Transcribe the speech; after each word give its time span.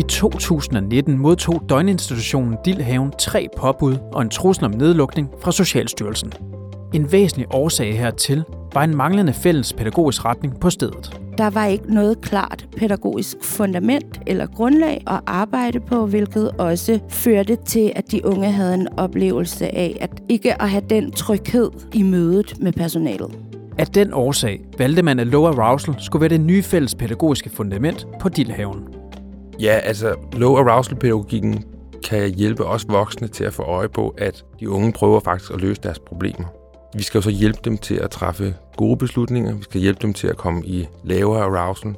I 0.00 0.02
2019 0.02 1.18
modtog 1.18 1.62
døgninstitutionen 1.68 2.56
Dildhaven 2.64 3.12
tre 3.18 3.48
påbud 3.56 3.96
og 4.12 4.22
en 4.22 4.28
trussel 4.28 4.64
om 4.64 4.70
nedlukning 4.70 5.28
fra 5.42 5.52
Socialstyrelsen. 5.52 6.32
En 6.94 7.12
væsentlig 7.12 7.46
årsag 7.54 7.98
hertil 7.98 8.44
var 8.74 8.84
en 8.84 8.96
manglende 8.96 9.32
fælles 9.32 9.72
pædagogisk 9.72 10.24
retning 10.24 10.60
på 10.60 10.70
stedet. 10.70 11.20
Der 11.38 11.50
var 11.50 11.66
ikke 11.66 11.94
noget 11.94 12.20
klart 12.20 12.66
pædagogisk 12.76 13.36
fundament 13.42 14.20
eller 14.26 14.46
grundlag 14.46 15.02
at 15.06 15.20
arbejde 15.26 15.80
på, 15.80 16.06
hvilket 16.06 16.50
også 16.50 16.98
førte 17.08 17.56
til, 17.66 17.92
at 17.96 18.10
de 18.10 18.26
unge 18.26 18.50
havde 18.50 18.74
en 18.74 18.88
oplevelse 18.98 19.74
af 19.74 19.96
at 20.00 20.10
ikke 20.28 20.62
at 20.62 20.70
have 20.70 20.84
den 20.90 21.10
tryghed 21.10 21.70
i 21.92 22.02
mødet 22.02 22.54
med 22.60 22.72
personalet. 22.72 23.38
Af 23.78 23.86
den 23.86 24.12
årsag 24.12 24.60
valgte 24.78 25.02
man, 25.02 25.18
at 25.18 25.26
low 25.26 25.44
arousal 25.44 25.94
skulle 25.98 26.20
være 26.20 26.30
det 26.30 26.40
nye 26.40 26.62
fælles 26.62 26.94
pædagogiske 26.94 27.50
fundament 27.50 28.06
på 28.20 28.28
Dildhaven. 28.28 28.99
Ja, 29.60 29.78
altså 29.82 30.14
low 30.32 30.56
arousal-pædagogikken 30.56 31.64
kan 32.08 32.34
hjælpe 32.34 32.64
os 32.64 32.88
voksne 32.88 33.28
til 33.28 33.44
at 33.44 33.54
få 33.54 33.62
øje 33.62 33.88
på, 33.88 34.14
at 34.18 34.44
de 34.60 34.70
unge 34.70 34.92
prøver 34.92 35.20
faktisk 35.20 35.50
at 35.50 35.60
løse 35.60 35.80
deres 35.82 35.98
problemer. 35.98 36.44
Vi 36.94 37.02
skal 37.02 37.18
jo 37.18 37.22
så 37.22 37.30
hjælpe 37.30 37.58
dem 37.64 37.78
til 37.78 37.94
at 37.94 38.10
træffe 38.10 38.54
gode 38.76 38.96
beslutninger. 38.96 39.56
Vi 39.56 39.62
skal 39.62 39.80
hjælpe 39.80 40.02
dem 40.02 40.12
til 40.14 40.26
at 40.26 40.36
komme 40.36 40.66
i 40.66 40.86
lavere 41.04 41.42
arousal. 41.44 41.94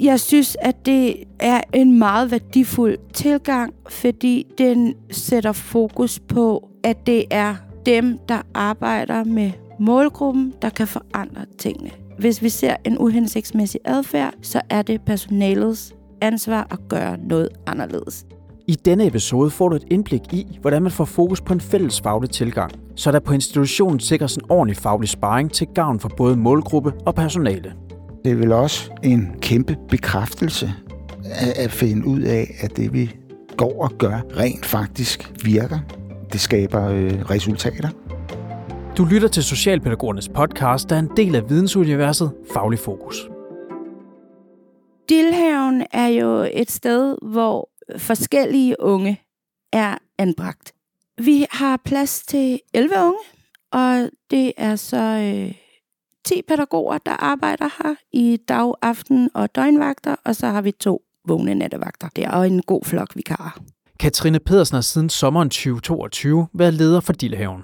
Jeg 0.00 0.20
synes, 0.20 0.56
at 0.60 0.86
det 0.86 1.16
er 1.40 1.60
en 1.72 1.98
meget 1.98 2.30
værdifuld 2.30 2.98
tilgang, 3.12 3.74
fordi 3.88 4.46
den 4.58 4.94
sætter 5.10 5.52
fokus 5.52 6.18
på, 6.18 6.68
at 6.84 7.06
det 7.06 7.24
er 7.30 7.54
dem, 7.86 8.18
der 8.28 8.42
arbejder 8.54 9.24
med 9.24 9.50
målgruppen, 9.80 10.54
der 10.62 10.70
kan 10.70 10.86
forandre 10.86 11.44
tingene. 11.58 11.90
Hvis 12.18 12.42
vi 12.42 12.48
ser 12.48 12.76
en 12.84 12.98
uhensigtsmæssig 12.98 13.80
adfærd, 13.84 14.34
så 14.42 14.60
er 14.70 14.82
det 14.82 15.00
personalets 15.06 15.95
ansvar 16.20 16.66
at 16.70 16.78
gøre 16.88 17.16
noget 17.18 17.48
anderledes. 17.66 18.26
I 18.68 18.74
denne 18.74 19.06
episode 19.06 19.50
får 19.50 19.68
du 19.68 19.76
et 19.76 19.84
indblik 19.90 20.20
i, 20.32 20.58
hvordan 20.60 20.82
man 20.82 20.92
får 20.92 21.04
fokus 21.04 21.40
på 21.40 21.52
en 21.52 21.60
fælles 21.60 22.00
faglig 22.00 22.30
tilgang, 22.30 22.72
så 22.94 23.12
der 23.12 23.20
på 23.20 23.32
institutionen 23.32 24.00
sikres 24.00 24.36
en 24.36 24.42
ordentlig 24.48 24.76
faglig 24.76 25.08
sparring 25.08 25.52
til 25.52 25.66
gavn 25.74 26.00
for 26.00 26.10
både 26.16 26.36
målgruppe 26.36 26.92
og 27.06 27.14
personale. 27.14 27.72
Det 28.24 28.32
er 28.32 28.36
vel 28.36 28.52
også 28.52 28.90
en 29.02 29.34
kæmpe 29.40 29.76
bekræftelse 29.88 30.72
at 31.56 31.72
finde 31.72 32.06
ud 32.06 32.20
af, 32.20 32.54
at 32.60 32.76
det 32.76 32.92
vi 32.92 33.16
går 33.56 33.82
og 33.82 33.92
gør 33.98 34.20
rent 34.36 34.66
faktisk 34.66 35.32
virker. 35.44 35.78
Det 36.32 36.40
skaber 36.40 36.88
øh, 36.88 37.30
resultater. 37.30 37.88
Du 38.98 39.04
lytter 39.04 39.28
til 39.28 39.42
Socialpædagogernes 39.42 40.28
podcast, 40.28 40.90
der 40.90 40.96
er 40.96 41.00
en 41.00 41.10
del 41.16 41.34
af 41.34 41.50
vidensuniverset 41.50 42.32
Faglig 42.52 42.78
Fokus. 42.78 43.35
Dillhaven 45.08 45.86
er 45.92 46.06
jo 46.06 46.48
et 46.52 46.70
sted, 46.70 47.16
hvor 47.22 47.70
forskellige 47.98 48.80
unge 48.80 49.22
er 49.72 49.98
anbragt. 50.18 50.72
Vi 51.18 51.46
har 51.50 51.80
plads 51.84 52.22
til 52.22 52.60
11 52.74 52.94
unge, 52.98 53.18
og 53.72 54.10
det 54.30 54.52
er 54.56 54.76
så 54.76 54.96
øh, 54.96 55.54
10 56.24 56.42
pædagoger, 56.48 56.98
der 56.98 57.12
arbejder 57.12 57.68
her 57.82 57.94
i 58.12 58.38
dag, 58.48 58.72
aften 58.82 59.30
og 59.34 59.54
døgnvagter, 59.54 60.16
og 60.24 60.36
så 60.36 60.46
har 60.46 60.60
vi 60.60 60.72
to 60.72 61.02
vågne 61.28 61.54
nattevagter. 61.54 62.08
Det 62.16 62.24
er 62.24 62.42
en 62.42 62.62
god 62.62 62.84
flok 62.84 63.16
vikarer. 63.16 63.60
Katrine 64.00 64.40
Pedersen 64.40 64.74
har 64.74 64.80
siden 64.80 65.10
sommeren 65.10 65.50
2022 65.50 66.46
været 66.52 66.74
leder 66.74 67.00
for 67.00 67.12
Dillehaven. 67.12 67.62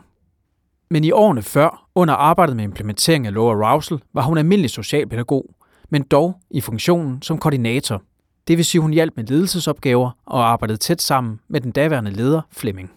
Men 0.90 1.04
i 1.04 1.10
årene 1.10 1.42
før, 1.42 1.88
under 1.94 2.14
arbejdet 2.14 2.56
med 2.56 2.64
implementering 2.64 3.26
af 3.26 3.34
Low 3.34 3.48
Arousal, 3.48 3.98
var 4.14 4.22
hun 4.22 4.38
almindelig 4.38 4.70
socialpædagog, 4.70 5.54
men 5.92 6.02
dog 6.02 6.34
i 6.50 6.60
funktionen 6.60 7.22
som 7.22 7.38
koordinator. 7.38 8.02
Det 8.48 8.56
vil 8.56 8.64
sige, 8.64 8.80
hun 8.80 8.92
hjalp 8.92 9.16
med 9.16 9.24
ledelsesopgaver 9.24 10.10
og 10.26 10.50
arbejdede 10.50 10.78
tæt 10.78 11.02
sammen 11.02 11.40
med 11.48 11.60
den 11.60 11.70
daværende 11.70 12.10
leder 12.10 12.40
Flemming. 12.50 12.90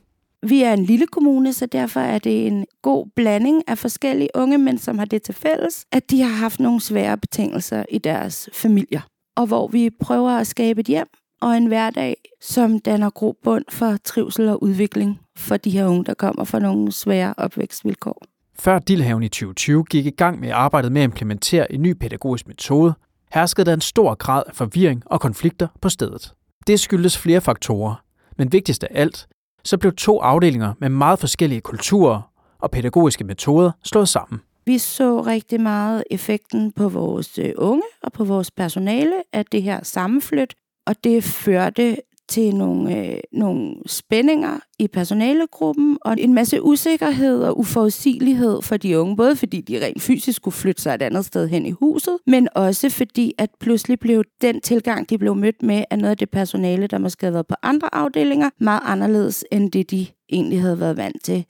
Vi 0.44 0.64
er 0.64 0.74
en 0.74 0.86
lille 0.86 1.08
kommune, 1.08 1.54
så 1.54 1.66
derfor 1.66 2.00
er 2.00 2.20
det 2.20 2.48
en 2.48 2.66
god 2.82 3.08
blanding 3.16 3.64
af 3.68 3.78
forskellige 3.78 4.30
unge, 4.36 4.58
mænd, 4.58 4.78
som 4.78 4.98
har 4.98 5.06
det 5.06 5.22
til 5.22 5.34
fælles, 5.34 5.86
at 5.92 6.12
de 6.12 6.22
har 6.22 6.30
haft 6.30 6.60
nogle 6.60 6.82
svære 6.82 7.18
betingelser 7.18 7.86
i 7.92 7.98
deres 7.98 8.50
familier. 8.54 9.02
Og 9.36 9.48
hvor 9.48 9.68
vi 9.68 9.90
prøver 10.02 10.32
at 10.32 10.48
skabe 10.48 10.82
et 10.82 10.88
hjem 10.88 11.08
og 11.42 11.58
en 11.58 11.66
hverdag, 11.66 12.16
som 12.42 12.80
danner 12.80 13.10
grobund 13.10 13.66
for 13.70 13.98
trivsel 14.04 14.50
og 14.50 14.64
udvikling 14.64 15.20
for 15.38 15.58
de 15.58 15.70
her 15.70 15.86
unge, 15.86 16.06
der 16.06 16.14
kommer 16.14 16.44
fra 16.44 16.60
nogle 16.60 16.92
svære 16.92 17.34
opvækstvilkår. 17.38 18.35
Før 18.60 18.80
Dillhaven 18.80 19.24
i 19.24 19.28
2020 19.28 19.84
gik 19.84 20.06
i 20.06 20.10
gang 20.10 20.40
med 20.40 20.50
arbejdet 20.50 20.92
med 20.92 21.02
at 21.02 21.06
implementere 21.06 21.72
en 21.72 21.82
ny 21.82 21.94
pædagogisk 21.94 22.48
metode, 22.48 22.94
herskede 23.34 23.66
der 23.66 23.74
en 23.74 23.82
stor 23.82 24.16
grad 24.16 24.44
af 24.48 24.56
forvirring 24.56 25.04
og 25.06 25.22
konflikter 25.22 25.68
på 25.82 25.90
stedet. 25.90 26.34
Det 26.68 26.80
skyldes 26.80 27.18
flere 27.18 27.42
faktorer, 27.42 27.96
men 28.38 28.52
vigtigst 28.52 28.84
af 28.84 28.88
alt, 28.92 29.28
så 29.64 29.78
blev 29.78 29.94
to 29.96 30.20
afdelinger 30.20 30.74
med 30.80 30.90
meget 30.90 31.20
forskellige 31.20 31.62
kulturer 31.62 32.22
og 32.60 32.72
pædagogiske 32.72 33.24
metoder 33.24 33.72
slået 33.84 34.10
sammen. 34.10 34.42
Vi 34.66 34.78
så 34.78 35.22
rigtig 35.22 35.62
meget 35.62 36.04
effekten 36.12 36.72
på 36.72 36.90
vores 36.90 37.40
øh, 37.40 37.54
unge 37.58 37.84
og 38.04 38.12
på 38.14 38.24
vores 38.24 38.52
personale 38.52 39.24
af 39.34 39.46
det 39.46 39.64
her 39.64 39.80
sammenflyt, 39.84 40.54
og 40.88 40.96
det 41.04 41.24
førte 41.24 41.98
til 42.30 42.56
nogle, 42.56 42.98
øh, 42.98 43.18
nogle 43.32 43.76
spændinger 43.86 44.60
i 44.80 44.88
personalegruppen, 44.88 45.98
og 46.02 46.16
en 46.20 46.34
masse 46.34 46.62
usikkerhed 46.62 47.44
og 47.44 47.60
uforudsigelighed 47.60 48.62
for 48.62 48.78
de 48.78 49.00
unge, 49.00 49.16
både 49.16 49.36
fordi 49.36 49.62
de 49.62 49.86
rent 49.86 50.02
fysisk 50.02 50.36
skulle 50.36 50.56
flytte 50.56 50.82
sig 50.82 50.96
et 50.96 51.02
andet 51.02 51.26
sted 51.26 51.48
hen 51.48 51.66
i 51.66 51.72
huset, 51.72 52.18
men 52.28 52.48
også 52.56 52.90
fordi, 52.90 53.34
at 53.38 53.50
pludselig 53.60 54.00
blev 54.00 54.24
den 54.42 54.62
tilgang, 54.62 55.10
de 55.10 55.18
blev 55.18 55.36
mødt 55.36 55.64
med, 55.64 55.84
af 55.90 56.00
noget 56.00 56.12
af 56.12 56.18
det 56.18 56.30
personale, 56.30 56.88
der 56.88 56.98
måske 56.98 57.26
havde 57.26 57.34
været 57.34 57.48
på 57.48 57.56
andre 57.64 57.96
afdelinger, 57.96 58.50
meget 58.60 58.82
anderledes 58.84 59.46
end 59.52 59.72
det, 59.72 59.92
de 59.92 60.08
egentlig 60.30 60.62
havde 60.62 60.80
været 60.80 60.98
vant 60.98 61.24
til. 61.24 61.46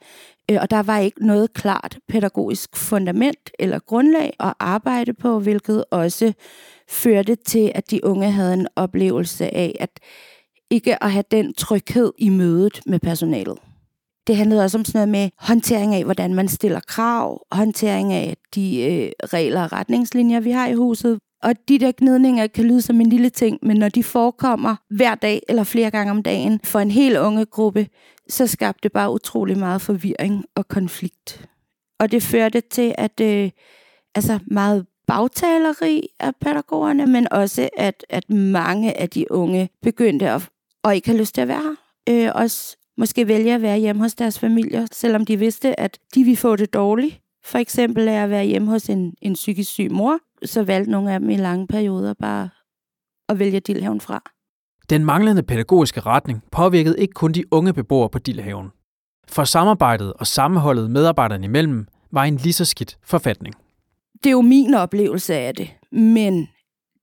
Øh, 0.50 0.58
og 0.60 0.70
der 0.70 0.82
var 0.82 0.98
ikke 0.98 1.26
noget 1.26 1.52
klart 1.52 1.98
pædagogisk 2.08 2.76
fundament 2.76 3.50
eller 3.58 3.78
grundlag 3.78 4.32
at 4.40 4.54
arbejde 4.58 5.14
på, 5.14 5.38
hvilket 5.38 5.84
også 5.90 6.32
førte 6.88 7.34
til, 7.34 7.72
at 7.74 7.90
de 7.90 8.04
unge 8.04 8.30
havde 8.30 8.54
en 8.54 8.68
oplevelse 8.76 9.54
af, 9.54 9.76
at 9.80 9.90
ikke 10.70 11.04
at 11.04 11.12
have 11.12 11.24
den 11.30 11.54
tryghed 11.54 12.12
i 12.18 12.28
mødet 12.28 12.80
med 12.86 12.98
personalet. 12.98 13.58
Det 14.26 14.36
handlede 14.36 14.64
også 14.64 14.78
om 14.78 14.84
sådan 14.84 14.98
noget 14.98 15.08
med 15.08 15.30
håndtering 15.38 15.94
af, 15.94 16.04
hvordan 16.04 16.34
man 16.34 16.48
stiller 16.48 16.80
krav, 16.80 17.46
håndtering 17.52 18.12
af 18.12 18.36
de 18.54 18.82
øh, 18.82 19.10
regler 19.24 19.62
og 19.62 19.72
retningslinjer, 19.72 20.40
vi 20.40 20.50
har 20.50 20.68
i 20.68 20.74
huset. 20.74 21.18
Og 21.42 21.54
de 21.68 21.78
der 21.78 21.92
gnidninger 21.98 22.46
kan 22.46 22.64
lyde 22.64 22.82
som 22.82 23.00
en 23.00 23.08
lille 23.08 23.30
ting, 23.30 23.58
men 23.62 23.76
når 23.76 23.88
de 23.88 24.04
forekommer 24.04 24.76
hver 24.90 25.14
dag 25.14 25.42
eller 25.48 25.64
flere 25.64 25.90
gange 25.90 26.10
om 26.10 26.22
dagen 26.22 26.60
for 26.64 26.80
en 26.80 26.90
hel 26.90 27.18
unge 27.18 27.44
gruppe, 27.44 27.88
så 28.28 28.46
skabte 28.46 28.80
det 28.82 28.92
bare 28.92 29.12
utrolig 29.12 29.58
meget 29.58 29.82
forvirring 29.82 30.44
og 30.54 30.68
konflikt. 30.68 31.48
Og 32.00 32.12
det 32.12 32.22
førte 32.22 32.60
til, 32.60 32.94
at 32.98 33.20
øh, 33.20 33.50
altså 34.14 34.38
meget 34.46 34.86
bagtaleri 35.06 36.08
af 36.20 36.32
pædagogerne, 36.40 37.06
men 37.06 37.32
også 37.32 37.68
at, 37.76 38.06
at 38.08 38.30
mange 38.30 39.00
af 39.00 39.10
de 39.10 39.32
unge 39.32 39.68
begyndte 39.82 40.30
at 40.30 40.48
og 40.86 40.96
ikke 40.96 41.10
har 41.10 41.16
lyst 41.16 41.34
til 41.34 41.40
at 41.40 41.48
være 41.48 41.62
her. 41.62 41.74
Øh, 42.28 42.32
også 42.34 42.76
måske 42.98 43.28
vælge 43.28 43.54
at 43.54 43.62
være 43.62 43.78
hjemme 43.78 44.02
hos 44.02 44.14
deres 44.14 44.38
familier, 44.38 44.86
selvom 44.92 45.24
de 45.24 45.36
vidste, 45.36 45.80
at 45.80 45.98
de 46.14 46.24
ville 46.24 46.36
få 46.36 46.56
det 46.56 46.74
dårligt. 46.74 47.20
For 47.44 47.58
eksempel 47.58 48.08
er 48.08 48.24
at 48.24 48.30
være 48.30 48.44
hjemme 48.44 48.70
hos 48.70 48.90
en, 48.90 49.14
en 49.22 49.34
psykisk 49.34 49.70
syg 49.70 49.90
mor, 49.90 50.18
så 50.44 50.62
valgte 50.62 50.90
nogle 50.90 51.12
af 51.12 51.20
dem 51.20 51.30
i 51.30 51.36
lange 51.36 51.66
perioder 51.66 52.14
bare 52.14 52.48
at 53.28 53.38
vælge 53.38 53.60
Dillhaven 53.60 54.00
fra. 54.00 54.22
Den 54.90 55.04
manglende 55.04 55.42
pædagogiske 55.42 56.00
retning 56.00 56.42
påvirkede 56.52 56.98
ikke 56.98 57.12
kun 57.12 57.32
de 57.32 57.44
unge 57.50 57.72
beboere 57.72 58.08
på 58.08 58.18
Dillhaven. 58.18 58.68
For 59.28 59.44
samarbejdet 59.44 60.12
og 60.12 60.26
sammenholdet 60.26 60.90
medarbejderne 60.90 61.44
imellem 61.44 61.86
var 62.12 62.24
en 62.24 62.36
lige 62.36 62.52
så 62.52 62.64
skidt 62.64 62.98
forfatning. 63.04 63.54
Det 64.14 64.26
er 64.26 64.32
jo 64.32 64.40
min 64.40 64.74
oplevelse 64.74 65.34
af 65.34 65.54
det, 65.54 65.70
men 65.92 66.48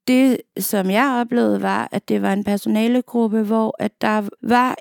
det, 0.07 0.37
som 0.59 0.89
jeg 0.89 1.17
oplevede, 1.21 1.61
var, 1.61 1.89
at 1.91 2.09
det 2.09 2.21
var 2.21 2.33
en 2.33 2.43
personalegruppe, 2.43 3.43
hvor 3.43 3.75
at 3.79 4.01
der 4.01 4.29
var 4.41 4.77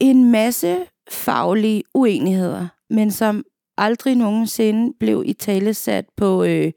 en 0.00 0.30
masse 0.30 0.86
faglige 1.10 1.82
uenigheder, 1.94 2.68
men 2.90 3.10
som 3.10 3.44
aldrig 3.78 4.14
nogensinde 4.14 4.94
blev 5.00 5.22
i 5.26 5.32
tale 5.32 5.74
sat 5.74 6.04
på, 6.16 6.44
øh, 6.44 6.72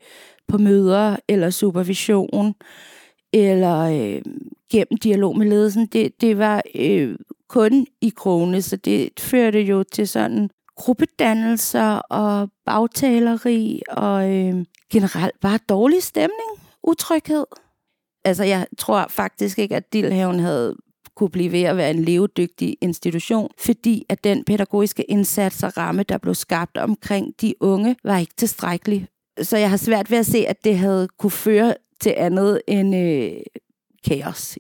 på 0.48 0.58
møder 0.58 1.16
eller 1.28 1.50
supervision 1.50 2.56
eller 3.34 3.80
øh, 3.80 4.22
gennem 4.72 4.98
dialog 5.04 5.38
med 5.38 5.48
ledelsen. 5.48 5.86
Det, 5.86 6.22
det 6.22 6.38
var 6.38 6.62
øh, 6.76 7.16
kun 7.50 7.88
i 8.02 8.14
krone, 8.16 8.62
så 8.62 8.76
det 8.76 9.20
førte 9.20 9.62
jo 9.62 9.84
til 9.84 10.08
sådan 10.08 10.50
gruppedannelser 10.76 11.96
og 11.96 12.50
bagtaleri 12.66 13.82
og 13.90 14.36
øh, 14.36 14.66
generelt 14.92 15.40
bare 15.42 15.60
dårlig 15.70 16.04
stemning, 16.04 16.50
utryghed 16.84 17.46
altså 18.26 18.44
jeg 18.44 18.68
tror 18.78 19.06
faktisk 19.10 19.60
ikke, 19.60 19.76
at 19.76 19.94
Dilhaven 19.94 20.40
havde 20.40 20.76
kunne 21.16 21.30
blive 21.30 21.52
ved 21.52 21.64
at 21.64 21.78
være 21.78 21.92
en 21.92 22.04
levedygtig 22.04 22.78
institution, 22.82 23.50
fordi 23.60 24.06
at 24.10 24.24
den 24.24 24.44
pædagogiske 24.44 25.04
indsats 25.04 25.64
og 25.64 25.78
ramme, 25.78 26.04
der 26.04 26.18
blev 26.18 26.36
skabt 26.36 26.78
omkring 26.78 27.34
de 27.42 27.54
unge, 27.60 27.96
var 28.04 28.18
ikke 28.18 28.34
tilstrækkelig. 28.38 29.08
Så 29.42 29.58
jeg 29.58 29.70
har 29.70 29.78
svært 29.78 30.12
ved 30.12 30.18
at 30.18 30.26
se, 30.26 30.48
at 30.48 30.64
det 30.64 30.78
havde 30.78 31.08
kunne 31.20 31.32
føre 31.32 31.74
til 32.02 32.14
andet 32.18 32.62
end 32.68 32.96
øh, 32.96 33.32
kaos. 34.06 34.58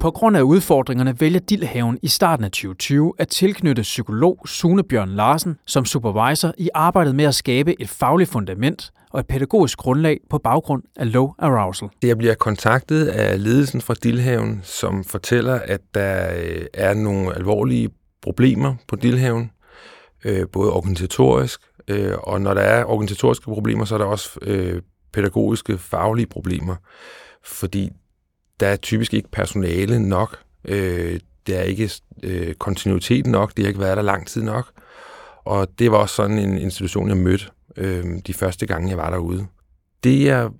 På 0.00 0.10
grund 0.10 0.36
af 0.36 0.42
udfordringerne 0.42 1.20
vælger 1.20 1.40
Dillhaven 1.40 1.98
i 2.02 2.08
starten 2.08 2.44
af 2.44 2.50
2020 2.50 3.12
at 3.18 3.28
tilknytte 3.28 3.82
psykolog 3.82 4.38
Sune 4.46 4.82
Bjørn 4.82 5.08
Larsen 5.08 5.58
som 5.66 5.84
supervisor 5.84 6.52
i 6.58 6.68
arbejdet 6.74 7.14
med 7.14 7.24
at 7.24 7.34
skabe 7.34 7.80
et 7.80 7.88
fagligt 7.88 8.30
fundament 8.30 8.92
og 9.10 9.20
et 9.20 9.26
pædagogisk 9.26 9.78
grundlag 9.78 10.20
på 10.30 10.38
baggrund 10.38 10.82
af 10.96 11.12
low 11.12 11.32
arousal. 11.38 11.88
Jeg 12.02 12.18
bliver 12.18 12.34
kontaktet 12.34 13.06
af 13.06 13.42
ledelsen 13.42 13.80
fra 13.80 13.94
Dillhaven, 13.94 14.60
som 14.62 15.04
fortæller, 15.04 15.54
at 15.54 15.80
der 15.94 16.34
øh, 16.36 16.66
er 16.74 16.94
nogle 16.94 17.34
alvorlige 17.34 17.90
problemer 18.22 18.74
på 18.88 18.96
Dillhaven, 18.96 19.50
øh, 20.24 20.46
både 20.52 20.72
organisatorisk, 20.72 21.60
øh, 21.88 22.14
og 22.22 22.40
når 22.40 22.54
der 22.54 22.62
er 22.62 22.84
organisatoriske 22.84 23.44
problemer, 23.44 23.84
så 23.84 23.94
er 23.94 23.98
der 23.98 24.06
også 24.06 24.40
pædagogiske, 25.12 25.78
faglige 25.78 26.26
problemer, 26.26 26.76
fordi 27.44 27.90
der 28.60 28.66
er 28.66 28.76
typisk 28.76 29.14
ikke 29.14 29.30
personale 29.30 30.08
nok, 30.08 30.38
øh, 30.64 31.20
der 31.46 31.58
er 31.58 31.62
ikke 31.62 31.90
øh, 32.22 32.54
kontinuitet 32.54 33.26
nok, 33.26 33.56
det 33.56 33.64
har 33.64 33.68
ikke 33.68 33.80
været 33.80 33.96
der 33.96 34.02
lang 34.02 34.26
tid 34.26 34.42
nok, 34.42 34.70
og 35.44 35.68
det 35.78 35.90
var 35.90 35.98
også 35.98 36.14
sådan 36.14 36.38
en 36.38 36.58
institution, 36.58 37.08
jeg 37.08 37.16
mødte 37.16 37.44
øh, 37.76 38.04
de 38.26 38.34
første 38.34 38.66
gange, 38.66 38.88
jeg 38.88 38.98
var 38.98 39.10
derude. 39.10 39.46
Det, 40.04 40.24
jeg 40.24 40.50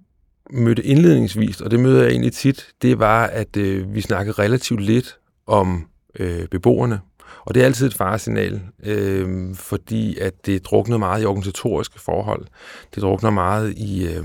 mødte 0.50 0.82
indledningsvis, 0.82 1.60
og 1.60 1.70
det 1.70 1.80
møder 1.80 2.02
jeg 2.02 2.10
egentlig 2.10 2.32
tit, 2.32 2.66
det 2.82 2.98
var, 2.98 3.26
at 3.26 3.56
øh, 3.56 3.94
vi 3.94 4.00
snakkede 4.00 4.42
relativt 4.42 4.80
lidt 4.80 5.18
om 5.46 5.86
øh, 6.18 6.48
beboerne. 6.48 7.00
Og 7.44 7.54
det 7.54 7.60
er 7.60 7.66
altid 7.66 7.86
et 7.86 7.94
faresignal, 7.94 8.60
øh, 8.82 9.54
fordi 9.54 10.18
at 10.18 10.46
det 10.46 10.64
drukner 10.64 10.96
meget 10.96 11.22
i 11.22 11.26
organisatoriske 11.26 12.00
forhold. 12.00 12.46
Det 12.94 13.02
drukner 13.02 13.30
meget 13.30 13.74
i, 13.76 14.06
øh, 14.06 14.24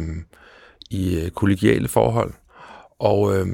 i 0.90 1.20
øh, 1.20 1.30
kollegiale 1.30 1.88
forhold. 1.88 2.34
Og 3.02 3.36
øh, 3.36 3.48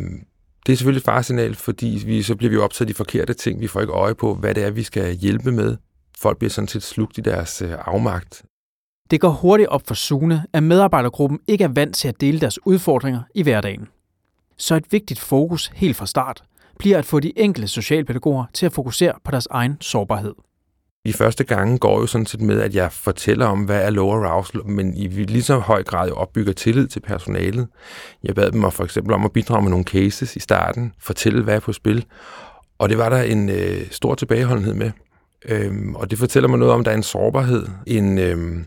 det 0.65 0.73
er 0.73 0.77
selvfølgelig 0.77 0.99
et 0.99 1.05
faresignal, 1.05 1.55
fordi 1.55 2.03
vi, 2.05 2.23
så 2.23 2.35
bliver 2.35 2.51
vi 2.51 2.57
optaget 2.57 2.89
de 2.89 2.93
forkerte 2.93 3.33
ting. 3.33 3.61
Vi 3.61 3.67
får 3.67 3.81
ikke 3.81 3.93
øje 3.93 4.15
på, 4.15 4.35
hvad 4.35 4.55
det 4.55 4.63
er, 4.63 4.71
vi 4.71 4.83
skal 4.83 5.15
hjælpe 5.15 5.51
med. 5.51 5.77
Folk 6.17 6.37
bliver 6.37 6.49
sådan 6.49 6.67
set 6.67 6.83
slugt 6.83 7.17
i 7.17 7.21
deres 7.21 7.61
øh, 7.61 7.73
afmagt. 7.85 8.43
Det 9.11 9.21
går 9.21 9.29
hurtigt 9.29 9.69
op 9.69 9.81
for 9.87 9.93
Sune, 9.93 10.45
at 10.53 10.63
medarbejdergruppen 10.63 11.39
ikke 11.47 11.63
er 11.63 11.67
vant 11.67 11.95
til 11.95 12.07
at 12.07 12.21
dele 12.21 12.39
deres 12.39 12.65
udfordringer 12.65 13.21
i 13.35 13.43
hverdagen. 13.43 13.87
Så 14.57 14.75
et 14.75 14.91
vigtigt 14.91 15.19
fokus 15.19 15.71
helt 15.75 15.95
fra 15.95 16.05
start 16.05 16.43
bliver 16.79 16.97
at 16.97 17.05
få 17.05 17.19
de 17.19 17.39
enkelte 17.39 17.67
socialpædagoger 17.67 18.45
til 18.53 18.65
at 18.65 18.73
fokusere 18.73 19.13
på 19.23 19.31
deres 19.31 19.47
egen 19.51 19.77
sårbarhed. 19.81 20.33
De 21.07 21.13
første 21.13 21.43
gange 21.43 21.77
går 21.77 21.99
jo 21.99 22.07
sådan 22.07 22.25
set 22.25 22.41
med, 22.41 22.61
at 22.61 22.75
jeg 22.75 22.91
fortæller 22.91 23.45
om, 23.45 23.63
hvad 23.63 23.81
er 23.81 23.89
low 23.89 24.09
arousal, 24.09 24.65
men 24.65 24.97
i 24.97 25.07
lige 25.07 25.43
så 25.43 25.57
høj 25.57 25.83
grad 25.83 26.11
opbygger 26.11 26.53
tillid 26.53 26.87
til 26.87 26.99
personalet. 26.99 27.67
Jeg 28.23 28.35
bad 28.35 28.51
dem 28.51 28.71
for 28.71 28.83
eksempel 28.83 29.13
om 29.13 29.25
at 29.25 29.31
bidrage 29.31 29.61
med 29.61 29.69
nogle 29.69 29.85
cases 29.85 30.35
i 30.35 30.39
starten, 30.39 30.93
fortælle, 30.99 31.43
hvad 31.43 31.55
er 31.55 31.59
på 31.59 31.73
spil, 31.73 32.05
og 32.77 32.89
det 32.89 32.97
var 32.97 33.09
der 33.09 33.21
en 33.21 33.49
øh, 33.49 33.91
stor 33.91 34.15
tilbageholdenhed 34.15 34.73
med. 34.73 34.91
Øhm, 35.45 35.95
og 35.95 36.11
det 36.11 36.19
fortæller 36.19 36.49
mig 36.49 36.59
noget 36.59 36.73
om, 36.73 36.79
at 36.79 36.85
der 36.85 36.91
er 36.91 36.95
en 36.95 37.03
sårbarhed, 37.03 37.67
en, 37.85 38.17
øhm, 38.17 38.65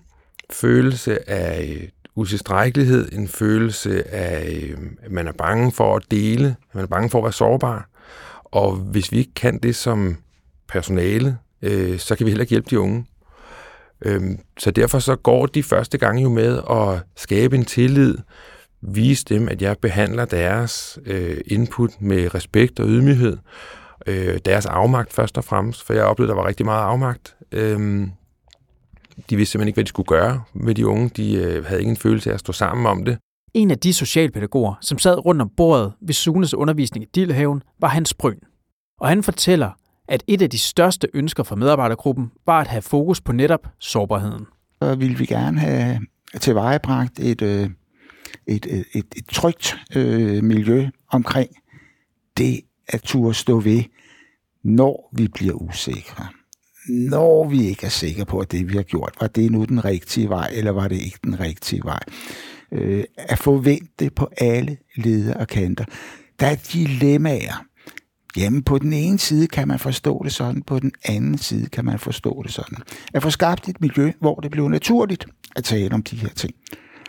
følelse 0.51 1.31
af 1.31 1.79
øh, 1.83 1.89
utilstrækkelighed, 2.15 3.13
en 3.13 3.29
følelse 3.29 4.09
af, 4.15 4.51
øh, 4.53 4.79
at 5.03 5.11
man 5.11 5.29
er 5.29 5.33
bange 5.33 5.73
for 5.73 5.97
at 5.97 6.03
dele, 6.11 6.57
at 6.69 6.75
man 6.75 6.85
er 6.85 6.89
bange 6.89 7.11
for 7.11 7.19
at 7.19 7.25
være 7.25 7.33
sårbar. 7.33 7.89
Og 8.45 8.77
hvis 8.77 9.13
vi 9.13 9.19
ikke 9.19 9.35
kan 9.35 9.59
det 9.59 9.77
som 9.77 10.17
personale, 10.69 11.39
øh, 11.62 11.99
så 11.99 12.17
kan 12.17 12.27
vi 12.27 12.31
heller 12.31 12.43
ikke 12.43 12.51
hjælpe 12.51 12.71
de 12.71 12.81
unge. 12.81 13.07
Øhm, 14.05 14.39
så 14.59 14.71
derfor 14.71 14.99
så 14.99 15.17
går 15.17 15.47
de 15.47 15.62
første 15.62 15.99
gange 15.99 16.23
jo 16.23 16.29
med 16.29 16.61
at 16.71 17.03
skabe 17.17 17.57
en 17.57 17.65
tillid, 17.65 18.19
vise 18.81 19.25
dem, 19.25 19.49
at 19.49 19.62
jeg 19.62 19.77
behandler 19.79 20.25
deres 20.25 20.99
øh, 21.07 21.41
input 21.47 21.91
med 22.01 22.35
respekt 22.35 22.81
og 22.81 22.89
ydmyghed, 22.89 23.37
øh, 24.07 24.39
deres 24.45 24.67
afmagt 24.67 25.12
først 25.12 25.39
og 25.39 25.45
fremmest, 25.45 25.87
for 25.87 25.93
jeg 25.93 26.05
oplevede, 26.05 26.33
at 26.33 26.37
der 26.37 26.43
var 26.43 26.49
rigtig 26.49 26.67
meget 26.67 26.83
afmagt. 26.83 27.37
Øhm, 27.53 28.11
de 29.31 29.37
vidste 29.37 29.53
simpelthen 29.53 29.69
ikke, 29.69 29.77
hvad 29.77 29.85
de 29.85 29.89
skulle 29.89 30.07
gøre 30.07 30.43
med 30.55 30.75
de 30.75 30.87
unge. 30.87 31.09
De 31.09 31.35
øh, 31.35 31.65
havde 31.65 31.83
ingen 31.83 31.97
følelse 31.97 32.31
af 32.31 32.35
at 32.35 32.41
stå 32.41 32.53
sammen 32.53 32.87
om 32.87 33.05
det. 33.05 33.19
En 33.55 33.71
af 33.71 33.79
de 33.79 33.95
socialpædagoger, 33.95 34.75
som 34.81 34.99
sad 34.99 35.27
rundt 35.27 35.43
om 35.43 35.51
bordet 35.57 35.93
ved 36.01 36.15
Sunes 36.15 36.55
undervisning 36.55 37.05
i 37.05 37.09
Dillehaven, 37.15 37.62
var 37.81 37.89
Hans 37.89 38.15
Bryn. 38.15 38.39
Og 39.01 39.09
han 39.09 39.23
fortæller, 39.23 39.71
at 40.11 40.25
et 40.27 40.43
af 40.43 40.51
de 40.51 40.59
største 40.59 41.09
ønsker 41.15 41.43
for 41.43 41.57
medarbejdergruppen 41.57 42.31
var 42.47 42.61
at 42.61 42.67
have 42.67 42.83
fokus 42.83 43.21
på 43.21 43.33
netop 43.33 43.69
sårbarheden. 43.79 44.47
Så 44.83 44.95
ville 44.95 45.19
vi 45.19 45.27
gerne 45.27 45.61
have 45.61 46.01
tilvejebragt 46.41 47.21
et, 47.21 47.43
øh, 47.43 47.71
et, 48.47 48.67
et, 48.67 48.85
et, 48.95 49.07
et 49.17 49.27
trygt 49.33 49.77
øh, 49.97 50.45
miljø 50.45 50.89
omkring 51.11 51.51
det 52.39 52.61
at 52.89 53.03
turde 53.03 53.35
stå 53.35 53.61
ved, 53.61 53.83
når 54.65 55.11
vi 55.12 55.29
bliver 55.29 55.55
usikre 55.55 56.27
når 56.89 57.49
vi 57.49 57.67
ikke 57.67 57.87
er 57.87 57.91
sikre 57.91 58.25
på, 58.25 58.39
at 58.39 58.53
det, 58.53 58.69
vi 58.69 58.77
har 58.77 58.83
gjort, 58.83 59.15
var 59.21 59.27
det 59.27 59.53
nu 59.53 59.65
den 59.65 59.85
rigtige 59.85 60.29
vej, 60.29 60.51
eller 60.53 60.71
var 60.71 60.89
det 60.89 60.97
ikke 60.97 61.19
den 61.25 61.41
rigtige 61.41 61.83
vej. 61.85 62.01
Øh, 62.73 63.05
at 63.17 63.39
forvente 63.39 64.11
på 64.11 64.29
alle 64.37 64.77
leder 64.97 65.35
og 65.35 65.49
kanter. 65.49 65.85
Der 66.41 66.47
er 66.47 66.57
dilemmaer. 66.73 67.65
Jamen, 68.37 68.62
på 68.62 68.79
den 68.79 68.93
ene 68.93 69.19
side 69.19 69.47
kan 69.47 69.69
man 69.69 69.79
forstå 69.79 70.23
det 70.25 70.32
sådan, 70.32 70.62
på 70.62 70.79
den 70.79 70.93
anden 71.05 71.38
side 71.38 71.69
kan 71.69 71.85
man 71.85 71.99
forstå 71.99 72.43
det 72.43 72.53
sådan. 72.53 72.79
At 73.15 73.23
få 73.23 73.31
skabt 73.31 73.69
et 73.69 73.81
miljø, 73.81 74.12
hvor 74.21 74.35
det 74.35 74.50
bliver 74.50 74.69
naturligt 74.69 75.27
at 75.56 75.65
tale 75.65 75.94
om 75.94 76.03
de 76.03 76.17
her 76.17 76.29
ting. 76.29 76.55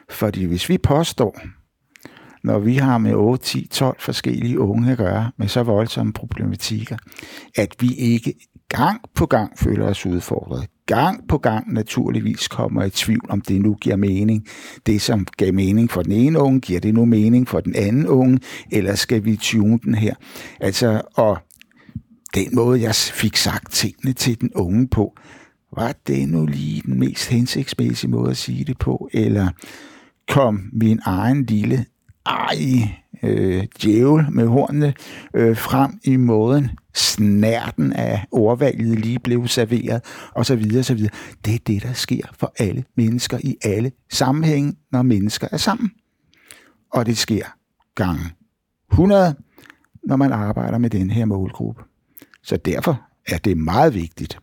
Fordi 0.09 0.45
hvis 0.45 0.69
vi 0.69 0.77
påstår, 0.77 1.41
når 2.43 2.59
vi 2.59 2.75
har 2.75 2.97
med 2.97 3.13
8, 3.13 3.43
10, 3.43 3.67
12 3.67 3.95
forskellige 3.99 4.59
unge 4.59 4.91
at 4.91 4.97
gøre 4.97 5.31
med 5.37 5.47
så 5.47 5.63
voldsomme 5.63 6.13
problematikker, 6.13 6.97
at 7.57 7.75
vi 7.79 7.93
ikke 7.93 8.33
gang 8.71 9.01
på 9.15 9.25
gang 9.25 9.59
føler 9.59 9.85
os 9.85 10.05
udfordret. 10.05 10.67
Gang 10.85 11.27
på 11.27 11.37
gang 11.37 11.73
naturligvis 11.73 12.47
kommer 12.47 12.83
i 12.83 12.89
tvivl, 12.89 13.25
om 13.29 13.41
det 13.41 13.61
nu 13.61 13.73
giver 13.73 13.95
mening. 13.95 14.47
Det, 14.85 15.01
som 15.01 15.27
gav 15.37 15.53
mening 15.53 15.91
for 15.91 16.01
den 16.01 16.11
ene 16.11 16.39
unge, 16.39 16.59
giver 16.59 16.79
det 16.79 16.93
nu 16.93 17.05
mening 17.05 17.47
for 17.47 17.59
den 17.59 17.75
anden 17.75 18.07
unge, 18.07 18.39
eller 18.71 18.95
skal 18.95 19.25
vi 19.25 19.35
tune 19.35 19.79
den 19.83 19.95
her? 19.95 20.15
Altså, 20.59 21.01
og 21.13 21.37
den 22.35 22.55
måde, 22.55 22.81
jeg 22.81 22.95
fik 22.95 23.37
sagt 23.37 23.71
tingene 23.71 24.13
til 24.13 24.41
den 24.41 24.49
unge 24.55 24.87
på, 24.87 25.13
var 25.75 25.95
det 26.07 26.29
nu 26.29 26.45
lige 26.45 26.81
den 26.85 26.99
mest 26.99 27.29
hensigtsmæssige 27.29 28.11
måde 28.11 28.31
at 28.31 28.37
sige 28.37 28.65
det 28.65 28.77
på, 28.77 29.09
eller 29.13 29.47
kom 30.27 30.69
min 30.73 30.99
egen 31.05 31.45
lille 31.45 31.85
ej, 32.25 32.57
øh, 33.23 33.63
djævel 33.81 34.25
med 34.31 34.47
hornene 34.47 34.93
øh, 35.33 35.57
frem 35.57 35.99
i 36.03 36.15
måden, 36.15 36.69
snærten 36.93 37.93
af 37.93 38.25
ordvalget 38.31 38.99
lige 38.99 39.19
blev 39.19 39.47
serveret, 39.47 40.01
og 40.35 40.45
så 40.45 40.55
videre, 40.55 40.83
så 40.83 40.93
videre. 40.93 41.11
Det 41.45 41.55
er 41.55 41.59
det, 41.67 41.83
der 41.83 41.93
sker 41.93 42.25
for 42.39 42.53
alle 42.57 42.83
mennesker 42.97 43.37
i 43.43 43.57
alle 43.63 43.91
sammenhænge, 44.11 44.73
når 44.91 45.01
mennesker 45.01 45.47
er 45.51 45.57
sammen. 45.57 45.91
Og 46.93 47.05
det 47.05 47.17
sker 47.17 47.45
gange 47.95 48.21
100, 48.91 49.35
når 50.03 50.15
man 50.15 50.31
arbejder 50.31 50.77
med 50.77 50.89
den 50.89 51.09
her 51.09 51.25
målgruppe. 51.25 51.83
Så 52.43 52.57
derfor 52.57 53.01
er 53.27 53.37
det 53.37 53.57
meget 53.57 53.93
vigtigt 53.93 54.39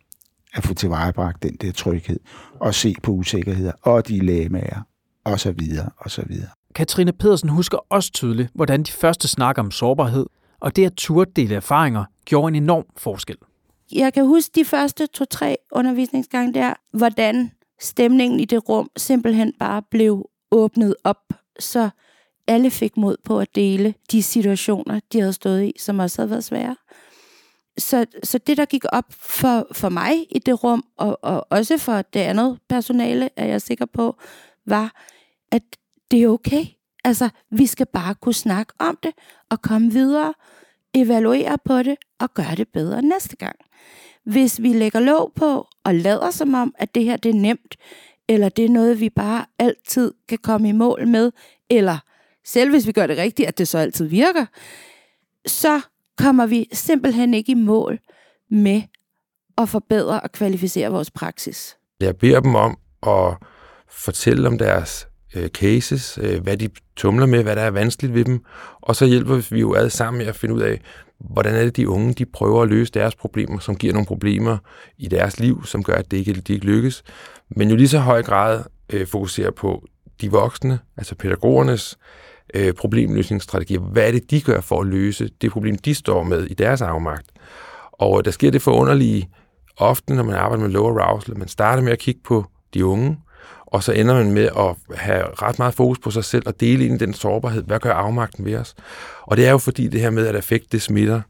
at 0.54 0.64
få 0.64 0.74
tilvejebragt 0.74 1.42
den 1.42 1.56
der 1.56 1.72
tryghed, 1.72 2.20
og 2.60 2.74
se 2.74 2.94
på 3.02 3.12
usikkerheder 3.12 3.72
og 3.82 4.08
dilemmaer, 4.08 4.82
og 5.24 5.40
så 5.40 5.52
videre, 5.52 5.90
og 5.96 6.10
så 6.10 6.24
videre. 6.28 6.57
Katrine 6.74 7.12
Pedersen 7.12 7.48
husker 7.48 7.78
også 7.88 8.12
tydeligt, 8.12 8.50
hvordan 8.54 8.82
de 8.82 8.92
første 8.92 9.28
snakker 9.28 9.62
om 9.62 9.70
sårbarhed, 9.70 10.26
og 10.60 10.76
det 10.76 10.86
at 10.86 10.92
turde 10.96 11.30
dele 11.36 11.54
erfaringer, 11.54 12.04
gjorde 12.24 12.48
en 12.48 12.62
enorm 12.62 12.84
forskel. 12.96 13.36
Jeg 13.92 14.12
kan 14.12 14.26
huske 14.26 14.50
de 14.54 14.64
første 14.64 15.06
to-tre 15.06 15.56
undervisningsgange 15.72 16.54
der, 16.54 16.74
hvordan 16.92 17.50
stemningen 17.80 18.40
i 18.40 18.44
det 18.44 18.68
rum 18.68 18.90
simpelthen 18.96 19.52
bare 19.58 19.82
blev 19.82 20.28
åbnet 20.50 20.94
op, 21.04 21.32
så 21.58 21.90
alle 22.46 22.70
fik 22.70 22.96
mod 22.96 23.16
på 23.24 23.40
at 23.40 23.54
dele 23.54 23.94
de 24.12 24.22
situationer, 24.22 25.00
de 25.12 25.20
havde 25.20 25.32
stået 25.32 25.64
i, 25.64 25.72
som 25.78 25.98
også 25.98 26.22
havde 26.22 26.30
været 26.30 26.44
svære. 26.44 26.76
Så, 27.78 28.06
så 28.22 28.38
det, 28.38 28.56
der 28.56 28.64
gik 28.64 28.84
op 28.92 29.04
for, 29.10 29.66
for 29.72 29.88
mig 29.88 30.12
i 30.30 30.38
det 30.38 30.64
rum, 30.64 30.84
og, 30.96 31.18
og 31.22 31.46
også 31.50 31.78
for 31.78 32.02
det 32.02 32.20
andet 32.20 32.58
personale, 32.68 33.30
er 33.36 33.46
jeg 33.46 33.62
sikker 33.62 33.86
på, 33.86 34.16
var, 34.66 34.92
at 35.52 35.62
det 36.10 36.22
er 36.22 36.28
okay. 36.28 36.64
Altså, 37.04 37.28
vi 37.50 37.66
skal 37.66 37.86
bare 37.92 38.14
kunne 38.14 38.34
snakke 38.34 38.72
om 38.78 38.98
det 39.02 39.12
og 39.50 39.62
komme 39.62 39.92
videre, 39.92 40.34
evaluere 40.94 41.58
på 41.64 41.82
det 41.82 41.96
og 42.20 42.34
gøre 42.34 42.54
det 42.56 42.68
bedre 42.68 43.02
næste 43.02 43.36
gang. 43.36 43.56
Hvis 44.24 44.62
vi 44.62 44.72
lægger 44.72 45.00
låg 45.00 45.32
på 45.36 45.66
og 45.84 45.94
lader 45.94 46.30
som 46.30 46.54
om, 46.54 46.74
at 46.78 46.94
det 46.94 47.04
her 47.04 47.16
det 47.16 47.28
er 47.28 47.34
nemt, 47.34 47.76
eller 48.28 48.48
det 48.48 48.64
er 48.64 48.68
noget, 48.68 49.00
vi 49.00 49.10
bare 49.10 49.46
altid 49.58 50.14
kan 50.28 50.38
komme 50.38 50.68
i 50.68 50.72
mål 50.72 51.08
med, 51.08 51.32
eller 51.70 51.98
selv 52.44 52.70
hvis 52.70 52.86
vi 52.86 52.92
gør 52.92 53.06
det 53.06 53.18
rigtigt, 53.18 53.48
at 53.48 53.58
det 53.58 53.68
så 53.68 53.78
altid 53.78 54.06
virker, 54.06 54.46
så 55.46 55.80
kommer 56.18 56.46
vi 56.46 56.68
simpelthen 56.72 57.34
ikke 57.34 57.52
i 57.52 57.54
mål 57.54 57.98
med 58.50 58.82
at 59.58 59.68
forbedre 59.68 60.20
og 60.20 60.32
kvalificere 60.32 60.90
vores 60.90 61.10
praksis. 61.10 61.76
Jeg 62.00 62.16
beder 62.16 62.40
dem 62.40 62.54
om 62.54 62.78
at 63.02 63.36
fortælle 63.88 64.48
om 64.48 64.58
deres 64.58 65.07
øh, 65.34 65.48
cases, 65.48 66.18
øh, 66.22 66.42
hvad 66.42 66.56
de 66.56 66.68
tumler 66.96 67.26
med, 67.26 67.42
hvad 67.42 67.56
der 67.56 67.62
er 67.62 67.70
vanskeligt 67.70 68.14
ved 68.14 68.24
dem, 68.24 68.44
og 68.80 68.96
så 68.96 69.06
hjælper 69.06 69.48
vi 69.50 69.60
jo 69.60 69.74
alle 69.74 69.90
sammen 69.90 70.18
med 70.18 70.26
at 70.26 70.36
finde 70.36 70.54
ud 70.54 70.60
af, 70.60 70.80
hvordan 71.18 71.54
er 71.54 71.62
det, 71.62 71.76
de 71.76 71.88
unge 71.88 72.14
de 72.14 72.26
prøver 72.26 72.62
at 72.62 72.68
løse 72.68 72.92
deres 72.92 73.14
problemer, 73.14 73.58
som 73.58 73.76
giver 73.76 73.92
nogle 73.92 74.06
problemer 74.06 74.58
i 74.98 75.08
deres 75.08 75.40
liv, 75.40 75.64
som 75.64 75.82
gør, 75.82 75.94
at 75.94 76.10
det 76.10 76.16
ikke, 76.16 76.32
de 76.32 76.52
ikke 76.52 76.66
lykkes. 76.66 77.02
Men 77.48 77.70
jo 77.70 77.76
lige 77.76 77.88
så 77.88 77.98
høj 77.98 78.22
grad 78.22 78.64
øh, 78.92 79.06
fokuserer 79.06 79.50
på 79.50 79.84
de 80.20 80.30
voksne, 80.30 80.78
altså 80.96 81.14
pædagogernes 81.14 81.98
øh, 82.54 82.72
problemløsningsstrategier. 82.72 83.80
Hvad 83.80 84.08
er 84.08 84.12
det, 84.12 84.30
de 84.30 84.40
gør 84.40 84.60
for 84.60 84.80
at 84.80 84.86
løse 84.86 85.30
det 85.40 85.50
problem, 85.50 85.78
de 85.78 85.94
står 85.94 86.22
med 86.22 86.46
i 86.46 86.54
deres 86.54 86.82
afmagt? 86.82 87.26
Og 87.92 88.24
der 88.24 88.30
sker 88.30 88.50
det 88.50 88.62
forunderlige 88.62 89.30
ofte, 89.76 90.14
når 90.14 90.22
man 90.22 90.34
arbejder 90.34 90.64
med 90.64 90.70
lower 90.70 91.00
arousal, 91.00 91.38
man 91.38 91.48
starter 91.48 91.82
med 91.82 91.92
at 91.92 91.98
kigge 91.98 92.20
på 92.24 92.44
de 92.74 92.84
unge, 92.84 93.18
og 93.72 93.82
så 93.82 93.92
ender 93.92 94.14
man 94.14 94.32
med 94.32 94.48
at 94.58 94.98
have 94.98 95.24
ret 95.24 95.58
meget 95.58 95.74
fokus 95.74 95.98
på 95.98 96.10
sig 96.10 96.24
selv 96.24 96.42
og 96.46 96.60
dele 96.60 96.84
ind 96.84 96.94
i 96.94 97.04
den 97.04 97.14
sårbarhed. 97.14 97.62
Hvad 97.62 97.80
gør 97.80 97.92
afmagten 97.92 98.44
ved 98.44 98.56
os? 98.56 98.74
Og 99.22 99.36
det 99.36 99.46
er 99.46 99.50
jo 99.50 99.58
fordi 99.58 99.88
det 99.88 100.00
her 100.00 100.10
med, 100.10 100.26
at 100.26 100.36
affekt 100.36 100.72
det 100.72 100.82
smitter. 100.82 101.20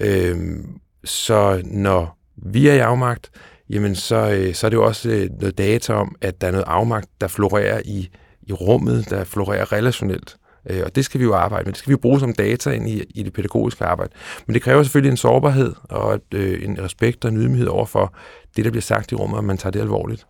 Øhm, 0.00 0.78
så 1.04 1.62
når 1.64 2.18
vi 2.36 2.68
er 2.68 2.74
i 2.74 2.78
afmagt, 2.78 3.30
jamen 3.70 3.94
så, 3.94 4.30
øh, 4.30 4.54
så 4.54 4.66
er 4.66 4.68
det 4.68 4.76
jo 4.76 4.84
også 4.84 5.10
øh, 5.10 5.30
noget 5.40 5.58
data 5.58 5.92
om, 5.92 6.16
at 6.20 6.40
der 6.40 6.46
er 6.46 6.50
noget 6.50 6.64
afmagt, 6.66 7.08
der 7.20 7.28
florerer 7.28 7.80
i, 7.84 8.08
i 8.42 8.52
rummet, 8.52 9.10
der 9.10 9.24
florerer 9.24 9.72
relationelt. 9.72 10.36
Øh, 10.70 10.82
og 10.84 10.94
det 10.94 11.04
skal 11.04 11.20
vi 11.20 11.24
jo 11.24 11.34
arbejde 11.34 11.64
med. 11.64 11.72
Det 11.72 11.78
skal 11.78 11.88
vi 11.88 11.92
jo 11.92 11.98
bruge 11.98 12.20
som 12.20 12.32
data 12.32 12.70
ind 12.70 12.88
i, 12.88 13.02
i 13.14 13.22
det 13.22 13.32
pædagogiske 13.32 13.84
arbejde. 13.84 14.12
Men 14.46 14.54
det 14.54 14.62
kræver 14.62 14.82
selvfølgelig 14.82 15.10
en 15.10 15.16
sårbarhed 15.16 15.74
og 15.84 16.14
et, 16.14 16.34
øh, 16.34 16.64
en 16.64 16.82
respekt 16.82 17.24
og 17.24 17.30
en 17.30 17.36
ydmyghed 17.36 17.66
over 17.66 17.86
for 17.86 18.14
det, 18.56 18.64
der 18.64 18.70
bliver 18.70 18.82
sagt 18.82 19.12
i 19.12 19.14
rummet, 19.14 19.36
og 19.38 19.44
man 19.44 19.58
tager 19.58 19.70
det 19.70 19.80
alvorligt. 19.80 20.26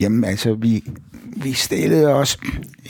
Jamen 0.00 0.24
altså, 0.24 0.54
vi, 0.54 0.84
vi 1.36 1.52
stillede 1.52 2.14
os 2.14 2.38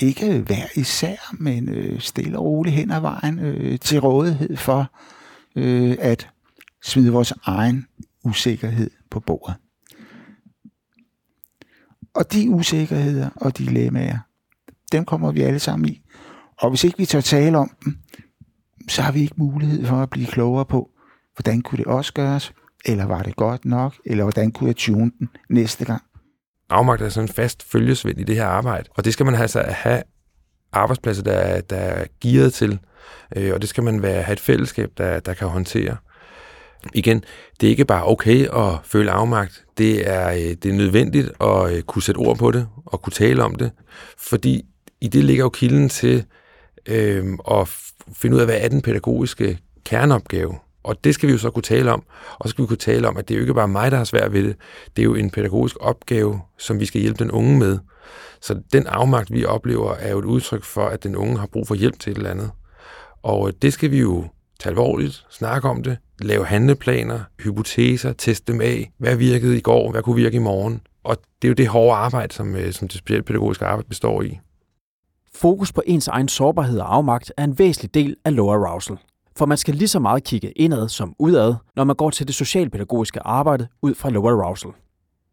ikke 0.01 0.39
hver 0.39 0.67
især, 0.77 1.17
men 1.39 1.69
øh, 1.69 2.01
stille 2.01 2.39
og 2.39 2.45
roligt 2.45 2.77
hen 2.77 2.91
ad 2.91 3.01
vejen 3.01 3.39
øh, 3.39 3.79
til 3.79 4.01
rådighed 4.01 4.57
for 4.57 4.93
øh, 5.57 5.97
at 6.01 6.29
smide 6.83 7.13
vores 7.13 7.33
egen 7.45 7.87
usikkerhed 8.25 8.91
på 9.11 9.21
bordet. 9.21 9.55
Og 12.15 12.33
de 12.33 12.51
usikkerheder 12.51 13.31
og 13.37 13.59
dilemmaer, 13.59 14.19
dem 14.93 15.05
kommer 15.05 15.33
vi 15.33 15.43
alle 15.43 15.59
sammen 15.59 15.89
i. 15.89 16.03
Og 16.59 16.71
hvis 16.71 16.85
ikke 16.85 16.99
vi 16.99 17.07
tør 17.07 17.21
tale 17.21 17.59
om 17.59 17.71
dem, 17.85 17.99
så 18.89 19.03
har 19.03 19.13
vi 19.13 19.21
ikke 19.21 19.35
mulighed 19.39 19.87
for 19.87 19.97
at 19.97 20.11
blive 20.11 20.27
klogere 20.27 20.65
på, 20.65 20.91
hvordan 21.37 21.63
kunne 21.63 21.79
det 21.79 21.87
også 21.87 22.13
gøres, 22.13 22.53
eller 22.85 23.05
var 23.05 23.23
det 23.23 23.37
godt 23.37 23.65
nok, 23.65 23.95
eller 24.07 24.25
hvordan 24.25 24.53
kunne 24.53 24.69
jeg 24.69 24.77
tune 24.77 25.11
den 25.19 25.29
næste 25.49 25.85
gang. 25.85 26.03
Afmagt 26.71 27.03
er 27.03 27.09
sådan 27.09 27.29
en 27.29 27.35
fast 27.35 27.71
følgesvend 27.73 28.21
i 28.21 28.25
det 28.25 28.37
her 28.37 28.47
arbejde, 28.47 28.89
og 28.95 29.05
det 29.05 29.13
skal 29.13 29.27
man 29.27 29.35
altså 29.35 29.63
have 29.69 30.03
arbejdspladser, 30.73 31.23
der 31.23 31.61
der 31.61 31.77
er 31.77 32.05
gearet 32.21 32.55
til, 32.55 32.79
øh, 33.37 33.55
og 33.55 33.61
det 33.61 33.69
skal 33.69 33.85
man 33.85 34.03
være, 34.03 34.23
have 34.23 34.33
et 34.33 34.41
fællesskab, 34.41 34.91
der, 34.99 35.21
der 35.21 35.35
kan 35.35 35.49
håndtere. 35.49 35.97
Igen, 36.95 37.25
det 37.61 37.67
er 37.67 37.71
ikke 37.71 37.85
bare 37.85 38.07
okay 38.07 38.49
at 38.49 38.79
føle 38.85 39.11
afmagt. 39.11 39.65
Det 39.79 40.11
er, 40.11 40.31
øh, 40.31 40.39
det 40.39 40.67
er 40.67 40.73
nødvendigt 40.73 41.31
at 41.41 41.73
øh, 41.73 41.83
kunne 41.83 42.03
sætte 42.03 42.19
ord 42.19 42.39
på 42.39 42.51
det 42.51 42.69
og 42.87 43.03
kunne 43.03 43.13
tale 43.13 43.45
om 43.45 43.55
det, 43.55 43.71
fordi 44.19 44.63
i 45.01 45.09
det 45.09 45.25
ligger 45.25 45.45
jo 45.45 45.49
kilden 45.49 45.89
til 45.89 46.25
øh, 46.87 47.39
at 47.51 47.69
finde 48.17 48.37
ud 48.37 48.41
af, 48.41 48.47
hvad 48.47 48.59
er 48.61 48.69
den 48.69 48.83
pædagogiske 48.83 49.59
kerneopgave. 49.85 50.55
Og 50.85 51.05
det 51.05 51.15
skal 51.15 51.27
vi 51.27 51.33
jo 51.33 51.39
så 51.39 51.51
kunne 51.51 51.63
tale 51.63 51.93
om. 51.93 52.03
Og 52.39 52.49
så 52.49 52.51
skal 52.51 52.63
vi 52.63 52.67
kunne 52.67 52.77
tale 52.77 53.09
om, 53.09 53.17
at 53.17 53.29
det 53.29 53.35
er 53.35 53.39
jo 53.39 53.43
ikke 53.43 53.55
bare 53.55 53.69
mig, 53.69 53.91
der 53.91 53.97
har 53.97 54.05
svært 54.05 54.33
ved 54.33 54.45
det. 54.45 54.57
Det 54.97 55.03
er 55.03 55.05
jo 55.05 55.15
en 55.15 55.31
pædagogisk 55.31 55.77
opgave, 55.81 56.41
som 56.59 56.81
vi 56.81 56.87
skal 56.87 57.01
hjælpe 57.01 57.25
den 57.25 57.31
unge 57.31 57.59
med. 57.59 57.79
Så 58.41 58.61
den 58.73 58.87
afmagt, 58.87 59.33
vi 59.33 59.45
oplever, 59.45 59.95
er 59.95 60.11
jo 60.11 60.19
et 60.19 60.25
udtryk 60.25 60.65
for, 60.65 60.87
at 60.87 61.03
den 61.03 61.17
unge 61.17 61.39
har 61.39 61.47
brug 61.47 61.67
for 61.67 61.75
hjælp 61.75 61.99
til 61.99 62.11
et 62.11 62.17
eller 62.17 62.31
andet. 62.31 62.51
Og 63.23 63.49
øh, 63.49 63.55
det 63.63 63.73
skal 63.73 63.91
vi 63.91 64.01
jo 64.01 64.25
tage 64.61 64.71
alvorligt, 64.71 65.27
snakke 65.31 65.69
om 65.69 65.83
det, 65.83 65.97
lave 66.21 66.47
handleplaner, 66.47 67.21
hypoteser, 67.41 68.13
teste 68.13 68.53
dem 68.53 68.61
af. 68.61 68.93
Hvad 68.99 69.17
virkede 69.17 69.57
i 69.57 69.61
går? 69.61 69.91
Hvad 69.91 70.03
kunne 70.03 70.17
virke 70.17 70.37
i 70.37 70.41
morgen? 70.41 70.81
Og 71.05 71.17
det 71.43 71.49
er 71.49 71.51
jo 71.51 71.55
det 71.55 71.69
hårde 71.69 71.97
arbejde, 71.97 72.35
som, 72.35 72.57
øh, 72.57 72.73
som 72.73 72.89
det 72.89 72.99
specialpædagogiske 72.99 73.65
arbejde 73.65 73.89
består 73.89 74.23
i. 74.23 74.39
Fokus 75.35 75.73
på 75.73 75.83
ens 75.87 76.09
egen 76.09 76.29
sårbarhed 76.29 76.79
og 76.79 76.95
afmagt 76.95 77.33
er 77.37 77.45
en 77.45 77.59
væsentlig 77.59 77.95
del 77.95 78.17
af 78.25 78.37
low 78.37 78.49
arousal. 78.49 78.97
For 79.37 79.47
man 79.47 79.59
skal 79.59 79.75
lige 79.75 79.89
så 79.89 79.99
meget 79.99 80.25
kigge 80.25 80.53
indad 80.53 80.89
som 80.89 81.15
udad, 81.19 81.55
når 81.77 81.85
man 81.85 81.97
går 81.97 82.11
til 82.11 82.27
det 82.27 82.35
socialpædagogiske 82.35 83.21
arbejde 83.21 83.69
ud 83.83 83.95
fra 83.95 84.11
low 84.11 84.29
arousal. 84.29 84.71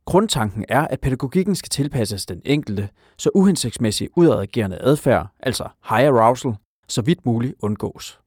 Grundtanken 0.05 0.65
er, 0.70 0.88
at 0.88 1.00
pædagogikken 1.00 1.55
skal 1.55 1.70
tilpasses 1.70 2.25
den 2.25 2.41
enkelte, 2.46 2.89
så 3.17 3.29
uhensigtsmæssig 3.36 4.10
udadagerende 4.15 4.77
adfærd, 4.81 5.27
altså 5.39 5.63
high 5.89 6.08
arousal, 6.08 6.53
så 6.88 7.01
vidt 7.01 7.25
muligt 7.25 7.53
undgås. 7.62 8.20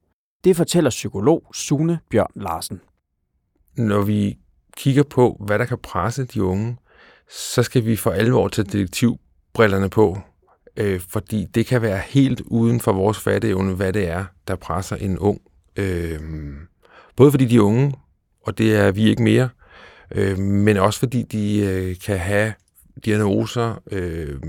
Det 0.45 0.57
fortæller 0.57 0.91
psykolog 0.91 1.47
Sune 1.55 1.99
Bjørn 2.11 2.33
Larsen. 2.35 2.81
Når 3.77 4.03
vi 4.03 4.39
kigger 4.77 5.03
på, 5.03 5.37
hvad 5.47 5.59
der 5.59 5.65
kan 5.65 5.79
presse 5.83 6.25
de 6.25 6.45
unge, 6.45 6.77
så 7.31 7.63
skal 7.63 7.85
vi 7.85 7.97
for 7.97 8.11
alvor 8.11 8.49
tage 8.49 8.65
detektivbrillerne 8.65 9.91
på, 9.91 10.19
øh, 10.77 11.01
fordi 11.01 11.45
det 11.45 11.67
kan 11.67 11.83
være 11.83 11.99
helt 11.99 12.41
uden 12.41 12.81
for 12.81 12.93
vores 12.93 13.19
fatteevne, 13.19 13.75
hvad 13.75 13.93
det 13.93 14.09
er, 14.09 14.25
der 14.49 14.57
presser 14.57 14.97
en 14.97 15.19
ung. 15.19 15.41
Øh, 15.77 16.21
både 17.17 17.31
fordi 17.31 17.45
de 17.45 17.57
er 17.57 17.61
unge, 17.61 17.95
og 18.43 18.59
det 18.59 18.77
er 18.77 18.91
vi 18.91 19.09
ikke 19.09 19.23
mere, 19.23 19.49
øh, 20.11 20.39
men 20.39 20.77
også 20.77 20.99
fordi 20.99 21.23
de 21.23 21.59
øh, 21.61 21.97
kan 22.05 22.19
have 22.19 22.53
diagnoser, 23.05 23.83
øh, 23.91 24.41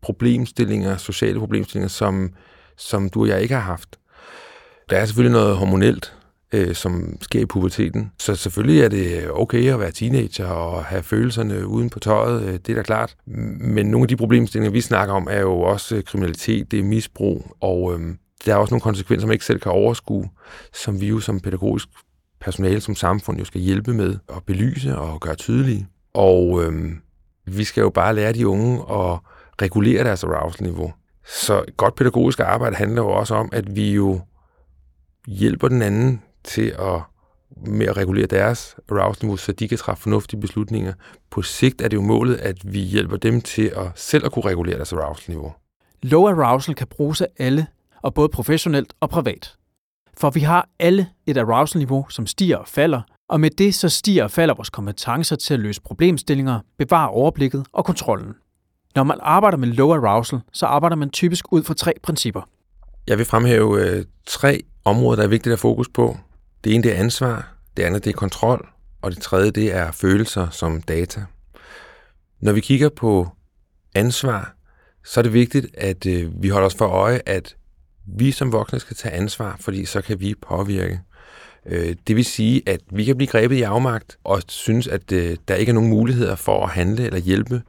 problemstillinger, 0.00 0.96
sociale 0.96 1.38
problemstillinger, 1.38 1.88
som, 1.88 2.30
som 2.76 3.08
du 3.08 3.22
og 3.22 3.28
jeg 3.28 3.42
ikke 3.42 3.54
har 3.54 3.62
haft. 3.62 3.98
Der 4.90 4.96
er 4.96 5.04
selvfølgelig 5.04 5.32
noget 5.32 5.56
hormonelt, 5.56 6.14
øh, 6.52 6.74
som 6.74 7.16
sker 7.20 7.40
i 7.40 7.46
puberteten. 7.46 8.12
Så 8.18 8.34
selvfølgelig 8.34 8.82
er 8.82 8.88
det 8.88 9.30
okay 9.30 9.72
at 9.72 9.80
være 9.80 9.92
teenager 9.92 10.46
og 10.46 10.84
have 10.84 11.02
følelserne 11.02 11.66
uden 11.66 11.90
på 11.90 11.98
tøjet, 11.98 12.42
øh, 12.42 12.52
det 12.52 12.68
er 12.68 12.74
da 12.74 12.82
klart. 12.82 13.16
Men 13.26 13.86
nogle 13.86 14.04
af 14.04 14.08
de 14.08 14.16
problemstillinger, 14.16 14.72
vi 14.72 14.80
snakker 14.80 15.14
om, 15.14 15.28
er 15.30 15.40
jo 15.40 15.60
også 15.60 16.02
kriminalitet, 16.06 16.70
det 16.70 16.78
er 16.78 16.84
misbrug, 16.84 17.56
og 17.60 17.94
øh, 17.94 18.14
der 18.46 18.52
er 18.54 18.56
også 18.56 18.72
nogle 18.72 18.80
konsekvenser, 18.80 19.26
man 19.26 19.32
ikke 19.32 19.44
selv 19.44 19.60
kan 19.60 19.72
overskue, 19.72 20.28
som 20.72 21.00
vi 21.00 21.06
jo 21.06 21.20
som 21.20 21.40
pædagogisk 21.40 21.88
personale, 22.40 22.80
som 22.80 22.94
samfund 22.94 23.38
jo 23.38 23.44
skal 23.44 23.60
hjælpe 23.60 23.94
med 23.94 24.16
at 24.28 24.44
belyse 24.46 24.98
og 24.98 25.20
gøre 25.20 25.34
tydelige. 25.34 25.86
Og 26.14 26.64
øhm, 26.64 27.00
vi 27.44 27.64
skal 27.64 27.80
jo 27.80 27.90
bare 27.90 28.14
lære 28.14 28.32
de 28.32 28.48
unge 28.48 28.74
at 28.74 29.18
regulere 29.62 30.04
deres 30.04 30.24
arousal-niveau. 30.24 30.92
Så 31.26 31.64
godt 31.76 31.94
pædagogisk 31.94 32.40
arbejde 32.40 32.76
handler 32.76 33.02
jo 33.02 33.08
også 33.08 33.34
om, 33.34 33.48
at 33.52 33.76
vi 33.76 33.92
jo 33.92 34.20
hjælper 35.26 35.68
den 35.68 35.82
anden 35.82 36.22
til 36.44 36.74
at 36.78 37.00
med 37.66 37.86
at 37.86 37.96
regulere 37.96 38.26
deres 38.26 38.76
arousal-niveau, 38.90 39.36
så 39.36 39.52
de 39.52 39.68
kan 39.68 39.78
træffe 39.78 40.02
fornuftige 40.02 40.40
beslutninger. 40.40 40.92
På 41.30 41.42
sigt 41.42 41.80
er 41.80 41.88
det 41.88 41.96
jo 41.96 42.02
målet, 42.02 42.36
at 42.36 42.72
vi 42.72 42.78
hjælper 42.78 43.16
dem 43.16 43.40
til 43.40 43.72
at 43.76 43.86
selv 43.94 44.24
at 44.24 44.32
kunne 44.32 44.44
regulere 44.44 44.76
deres 44.76 44.92
arousal-niveau. 44.92 45.52
Low 46.02 46.26
arousal 46.26 46.74
kan 46.74 46.86
bruges 46.86 47.20
af 47.20 47.26
alle, 47.38 47.66
og 48.02 48.14
både 48.14 48.28
professionelt 48.28 48.92
og 49.00 49.10
privat. 49.10 49.54
For 50.16 50.30
vi 50.30 50.40
har 50.40 50.68
alle 50.78 51.08
et 51.26 51.36
arousal-niveau, 51.36 52.06
som 52.10 52.26
stiger 52.26 52.56
og 52.56 52.68
falder, 52.68 53.02
og 53.28 53.40
med 53.40 53.50
det 53.50 53.74
så 53.74 53.88
stiger 53.88 54.24
og 54.24 54.30
falder 54.30 54.54
vores 54.54 54.70
kompetencer 54.70 55.36
til 55.36 55.54
at 55.54 55.60
løse 55.60 55.80
problemstillinger, 55.82 56.60
bevare 56.78 57.08
overblikket 57.08 57.66
og 57.72 57.84
kontrollen. 57.84 58.34
Når 58.94 59.02
man 59.02 59.18
arbejder 59.20 59.58
med 59.58 59.68
low 59.68 59.92
arousal, 59.92 60.40
så 60.52 60.66
arbejder 60.66 60.96
man 60.96 61.10
typisk 61.10 61.52
ud 61.52 61.64
fra 61.64 61.74
tre 61.74 61.92
principper. 62.02 62.42
Jeg 63.06 63.18
vil 63.18 63.26
fremhæve 63.26 63.86
øh, 63.86 64.04
tre 64.26 64.62
områder, 64.84 65.16
der 65.16 65.22
er 65.22 65.28
vigtigt 65.28 65.52
at 65.52 65.58
fokus 65.58 65.88
på. 65.88 66.16
Det 66.64 66.74
ene 66.74 66.82
det 66.82 66.96
er 66.96 67.00
ansvar, 67.00 67.54
det 67.76 67.82
andet 67.82 68.04
det 68.04 68.10
er 68.10 68.14
kontrol, 68.16 68.68
og 69.02 69.10
det 69.10 69.22
tredje 69.22 69.50
det 69.50 69.74
er 69.74 69.92
følelser 69.92 70.50
som 70.50 70.82
data. 70.82 71.24
Når 72.40 72.52
vi 72.52 72.60
kigger 72.60 72.88
på 72.88 73.28
ansvar, 73.94 74.54
så 75.04 75.20
er 75.20 75.22
det 75.22 75.32
vigtigt, 75.32 75.66
at 75.74 76.06
øh, 76.06 76.42
vi 76.42 76.48
holder 76.48 76.66
os 76.66 76.74
for 76.74 76.86
øje, 76.86 77.20
at 77.26 77.56
vi 78.16 78.30
som 78.30 78.52
voksne 78.52 78.80
skal 78.80 78.96
tage 78.96 79.14
ansvar, 79.14 79.56
fordi 79.60 79.84
så 79.84 80.00
kan 80.00 80.20
vi 80.20 80.34
påvirke. 80.42 81.00
Øh, 81.66 81.96
det 82.06 82.16
vil 82.16 82.24
sige, 82.24 82.62
at 82.66 82.80
vi 82.90 83.04
kan 83.04 83.16
blive 83.16 83.28
grebet 83.28 83.56
i 83.56 83.62
afmagt 83.62 84.18
og 84.24 84.42
synes, 84.48 84.88
at 84.88 85.12
øh, 85.12 85.36
der 85.48 85.54
ikke 85.54 85.70
er 85.70 85.74
nogen 85.74 85.90
muligheder 85.90 86.36
for 86.36 86.64
at 86.64 86.70
handle 86.70 87.06
eller 87.06 87.18
hjælpe. 87.18 87.62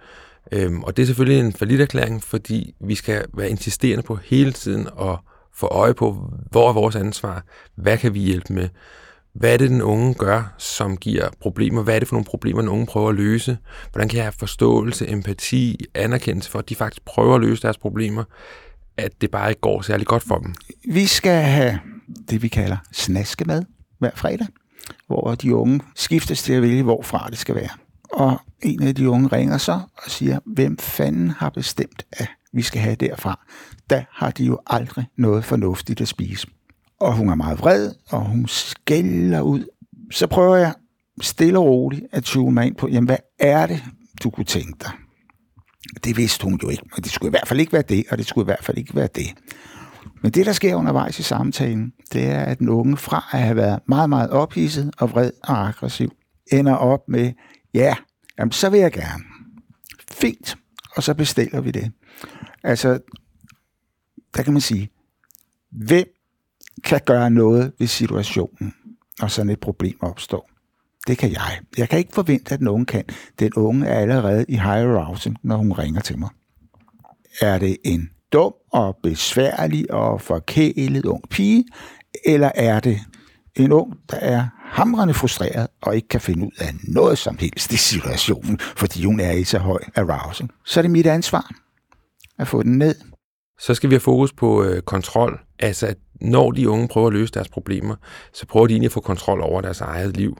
Øhm, 0.52 0.84
og 0.84 0.98
det 0.98 1.04
er 1.04 1.08
selvfølgelig 1.08 1.40
en 1.40 1.54
forlitterklæring, 1.54 2.24
fordi 2.24 2.76
vi 2.80 2.96
skal 2.96 3.26
være 3.34 3.50
insisterende 3.50 4.04
på 4.04 4.16
hele 4.16 4.52
tiden 4.52 4.88
at 5.02 5.18
få 5.54 5.68
øje 5.68 5.94
på, 5.94 6.34
hvor 6.52 6.70
er 6.70 6.74
vores 6.74 6.96
ansvar, 6.96 7.44
hvad 7.76 7.98
kan 7.98 8.14
vi 8.14 8.20
hjælpe 8.20 8.54
med, 8.54 8.70
hvad 9.34 9.54
er 9.54 9.58
det, 9.58 9.70
den 9.70 9.82
unge 9.82 10.14
gør, 10.14 10.54
som 10.58 10.98
giver 10.98 11.30
problemer, 11.42 11.84
hvad 11.84 11.96
er 11.96 12.00
det 12.00 12.08
for 12.08 12.16
nogle 12.16 12.26
problemer, 12.26 12.62
den 12.62 12.70
unge 12.70 12.86
prøver 12.86 13.10
at 13.10 13.16
løse, 13.16 13.58
hvordan 13.92 14.10
kan 14.10 14.18
jeg 14.18 14.26
have 14.26 14.34
forståelse, 14.40 15.10
empati, 15.10 15.86
anerkendelse 15.96 16.50
for, 16.50 16.60
at 16.60 16.70
de 16.70 16.76
faktisk 16.76 17.06
prøver 17.06 17.36
at 17.36 17.42
løse 17.42 17.62
deres 17.62 17.78
problemer, 17.78 18.24
at 19.00 19.22
det 19.22 19.32
bare 19.32 19.50
ikke 19.50 19.62
går 19.62 19.82
særlig 19.82 20.08
godt 20.08 20.24
for 20.24 20.36
dem. 20.36 20.54
Vi 20.94 21.06
skal 21.06 21.42
have 21.44 21.80
det, 22.30 22.42
vi 22.42 22.48
kalder 22.48 22.78
snaskemad 22.92 23.64
hver 24.00 24.12
fredag, 24.16 24.48
hvor 25.08 25.36
de 25.36 25.56
unge 25.56 25.82
skiftes 25.96 26.44
til 26.44 26.54
at 26.54 26.62
vælge, 26.62 26.84
hvorfra 26.84 27.28
det 27.30 27.38
skal 27.38 27.56
være. 27.56 27.70
Og 28.14 28.42
en 28.62 28.84
af 28.84 28.96
de 28.96 29.10
unge 29.10 29.28
ringer 29.28 29.58
så 29.58 29.74
og 29.74 30.12
siger, 30.12 30.40
hvem 30.46 30.78
fanden 30.78 31.30
har 31.30 31.50
bestemt, 31.50 32.06
at 32.12 32.28
vi 32.54 32.62
skal 32.62 32.82
have 32.82 32.96
derfra? 32.96 33.40
Der 33.90 34.04
har 34.12 34.32
de 34.32 34.44
jo 34.46 34.60
aldrig 34.68 35.06
noget 35.18 35.46
fornuftigt 35.46 36.02
at 36.02 36.08
spise. 36.08 36.48
og 37.00 37.16
hun 37.16 37.30
er 37.30 37.36
meget 37.36 37.60
vred, 37.60 37.92
og 38.10 38.26
hun 38.26 38.48
skælder 38.48 39.42
ud, 39.42 39.66
så 40.12 40.28
prøver 40.28 40.56
jeg 40.56 40.74
stille 41.22 41.60
og 41.60 41.66
roligt 41.66 42.06
at 42.12 42.24
tune 42.24 42.52
mig 42.52 42.68
ind 42.68 42.76
på, 42.76 42.88
jamen 42.88 43.08
hvad 43.08 43.18
er 43.40 43.68
det, 43.68 43.84
du 44.24 44.30
kunne 44.30 44.46
tænke 44.46 44.74
dig? 44.82 44.92
Det 46.04 46.18
vidste 46.18 46.44
hun 46.44 46.60
jo 46.64 46.70
ikke, 46.70 46.84
men 46.96 47.04
det 47.04 47.12
skulle 47.12 47.30
i 47.30 47.32
hvert 47.32 47.48
fald 47.48 47.60
ikke 47.60 47.74
være 47.74 47.82
det, 47.82 48.04
og 48.12 48.18
det 48.18 48.28
skulle 48.28 48.46
i 48.46 48.52
hvert 48.52 48.64
fald 48.64 48.78
ikke 48.78 48.96
være 48.96 49.10
det. 49.16 49.28
Men 50.22 50.32
det, 50.32 50.46
der 50.46 50.52
sker 50.52 50.76
undervejs 50.76 51.20
i 51.20 51.24
samtalen, 51.24 51.94
det 52.14 52.26
er, 52.26 52.40
at 52.40 52.60
den 52.60 52.70
unge 52.70 52.98
fra 52.98 53.30
at 53.34 53.40
have 53.40 53.56
været 53.56 53.80
meget, 53.88 54.10
meget 54.10 54.30
ophidset 54.30 54.92
og 54.98 55.12
vred 55.12 55.32
og 55.44 55.68
aggressiv, 55.68 56.12
ender 56.52 56.76
op 56.76 57.08
med, 57.08 57.34
ja, 57.74 57.96
jamen, 58.40 58.52
så 58.52 58.70
vil 58.70 58.80
jeg 58.80 58.92
gerne. 58.92 59.24
Fint, 60.12 60.58
og 60.96 61.04
så 61.04 61.14
bestiller 61.14 61.62
vi 61.62 61.72
det. 61.72 61.92
Altså, 62.64 63.00
der 64.36 64.44
kan 64.44 64.54
man 64.54 64.62
sige, 64.62 64.90
hvem 65.72 66.06
kan 66.84 67.02
gøre 67.06 67.30
noget 67.30 67.74
ved 67.80 67.88
situationen, 67.88 68.74
når 69.20 69.28
sådan 69.28 69.50
et 69.50 69.60
problem 69.60 69.98
opstår? 70.02 70.50
Det 71.08 71.18
kan 71.18 71.32
jeg. 71.32 71.60
Jeg 71.78 71.90
kan 71.90 72.00
ikke 72.00 72.14
forvente, 72.14 72.54
at 72.54 72.62
nogen 72.62 72.86
kan. 72.86 73.04
Den 73.40 73.54
unge 73.54 73.88
er 73.88 74.00
allerede 74.00 74.46
i 74.48 74.54
high 74.54 74.90
arousal, 74.90 75.36
når 75.44 75.58
hun 75.58 75.72
ringer 75.72 76.02
til 76.02 76.20
mig. 76.20 76.30
Er 77.42 77.58
det 77.58 77.78
en 77.84 78.10
dum 78.34 78.54
og 78.72 78.98
besværlig 79.04 79.92
og 79.94 80.22
forkælet 80.22 81.06
ung 81.06 81.30
pige, 81.30 81.66
eller 82.26 82.52
er 82.56 82.80
det 82.80 83.00
en 83.56 83.72
ung, 83.72 83.94
der 84.10 84.18
er 84.18 84.48
hamrende 84.72 85.14
frustreret 85.14 85.68
og 85.82 85.96
ikke 85.96 86.08
kan 86.08 86.22
finde 86.22 86.46
ud 86.46 86.52
af 86.60 86.74
noget 86.84 87.18
som 87.18 87.38
helst 87.40 87.74
i 87.74 87.78
situationen, 87.78 88.60
fordi 88.60 89.06
hun 89.06 89.20
er 89.20 89.32
i 89.32 89.44
så 89.44 89.60
høj 89.60 89.80
arousal. 89.96 90.50
Så 90.66 90.80
er 90.80 90.82
det 90.82 90.92
mit 90.92 91.08
ansvar 91.08 91.52
at 92.40 92.48
få 92.48 92.64
den 92.64 92.78
ned. 92.78 92.96
Så 93.60 93.74
skal 93.74 93.90
vi 93.90 93.96
have 93.96 94.00
fokus 94.00 94.34
på 94.34 94.64
øh, 94.64 94.82
kontrol. 94.82 95.40
Altså, 95.60 95.88
at 95.88 95.98
når 96.22 96.52
de 96.52 96.70
unge 96.70 96.88
prøver 96.88 97.08
at 97.08 97.14
løse 97.14 97.34
deres 97.34 97.50
problemer, 97.50 97.96
så 98.34 98.46
prøver 98.46 98.68
de 98.68 98.74
egentlig 98.74 98.88
at 98.88 98.92
få 98.92 99.02
kontrol 99.02 99.42
over 99.42 99.62
deres 99.62 99.82
eget 99.82 100.18
liv. 100.18 100.38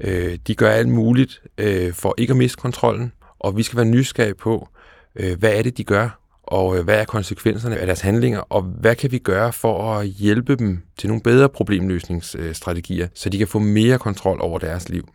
Øh, 0.00 0.38
de 0.46 0.54
gør 0.54 0.70
alt 0.70 0.88
muligt 0.88 1.42
øh, 1.58 1.92
for 1.92 2.14
ikke 2.18 2.30
at 2.30 2.36
miste 2.36 2.56
kontrollen, 2.56 3.12
og 3.38 3.56
vi 3.56 3.62
skal 3.62 3.76
være 3.76 3.86
nysgerrige 3.86 4.34
på, 4.34 4.68
øh, 5.16 5.38
hvad 5.38 5.52
er 5.52 5.62
det, 5.62 5.78
de 5.78 5.84
gør, 5.84 6.20
og 6.42 6.78
øh, 6.78 6.84
hvad 6.84 7.00
er 7.00 7.04
konsekvenserne 7.04 7.76
af 7.76 7.86
deres 7.86 8.00
handlinger, 8.00 8.38
og 8.40 8.62
hvad 8.62 8.94
kan 8.94 9.12
vi 9.12 9.18
gøre 9.18 9.52
for 9.52 9.94
at 9.94 10.06
hjælpe 10.06 10.56
dem 10.56 10.82
til 10.98 11.08
nogle 11.08 11.22
bedre 11.22 11.48
problemløsningsstrategier, 11.48 13.08
så 13.14 13.28
de 13.28 13.38
kan 13.38 13.48
få 13.48 13.58
mere 13.58 13.98
kontrol 13.98 14.38
over 14.40 14.58
deres 14.58 14.88
liv. 14.88 15.08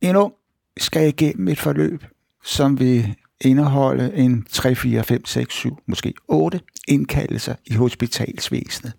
En 0.00 0.16
ung 0.16 0.32
skal 0.78 1.08
igennem 1.08 1.48
et 1.48 1.58
forløb, 1.58 2.04
som 2.44 2.80
vil 2.80 3.14
indeholde 3.40 4.14
en 4.14 4.46
3, 4.50 4.74
4, 4.74 5.04
5, 5.04 5.26
6, 5.26 5.54
7, 5.54 5.78
måske 5.86 6.14
8 6.28 6.60
indkaldelser 6.88 7.54
i 7.66 7.74
hospitalsvæsenet, 7.74 8.92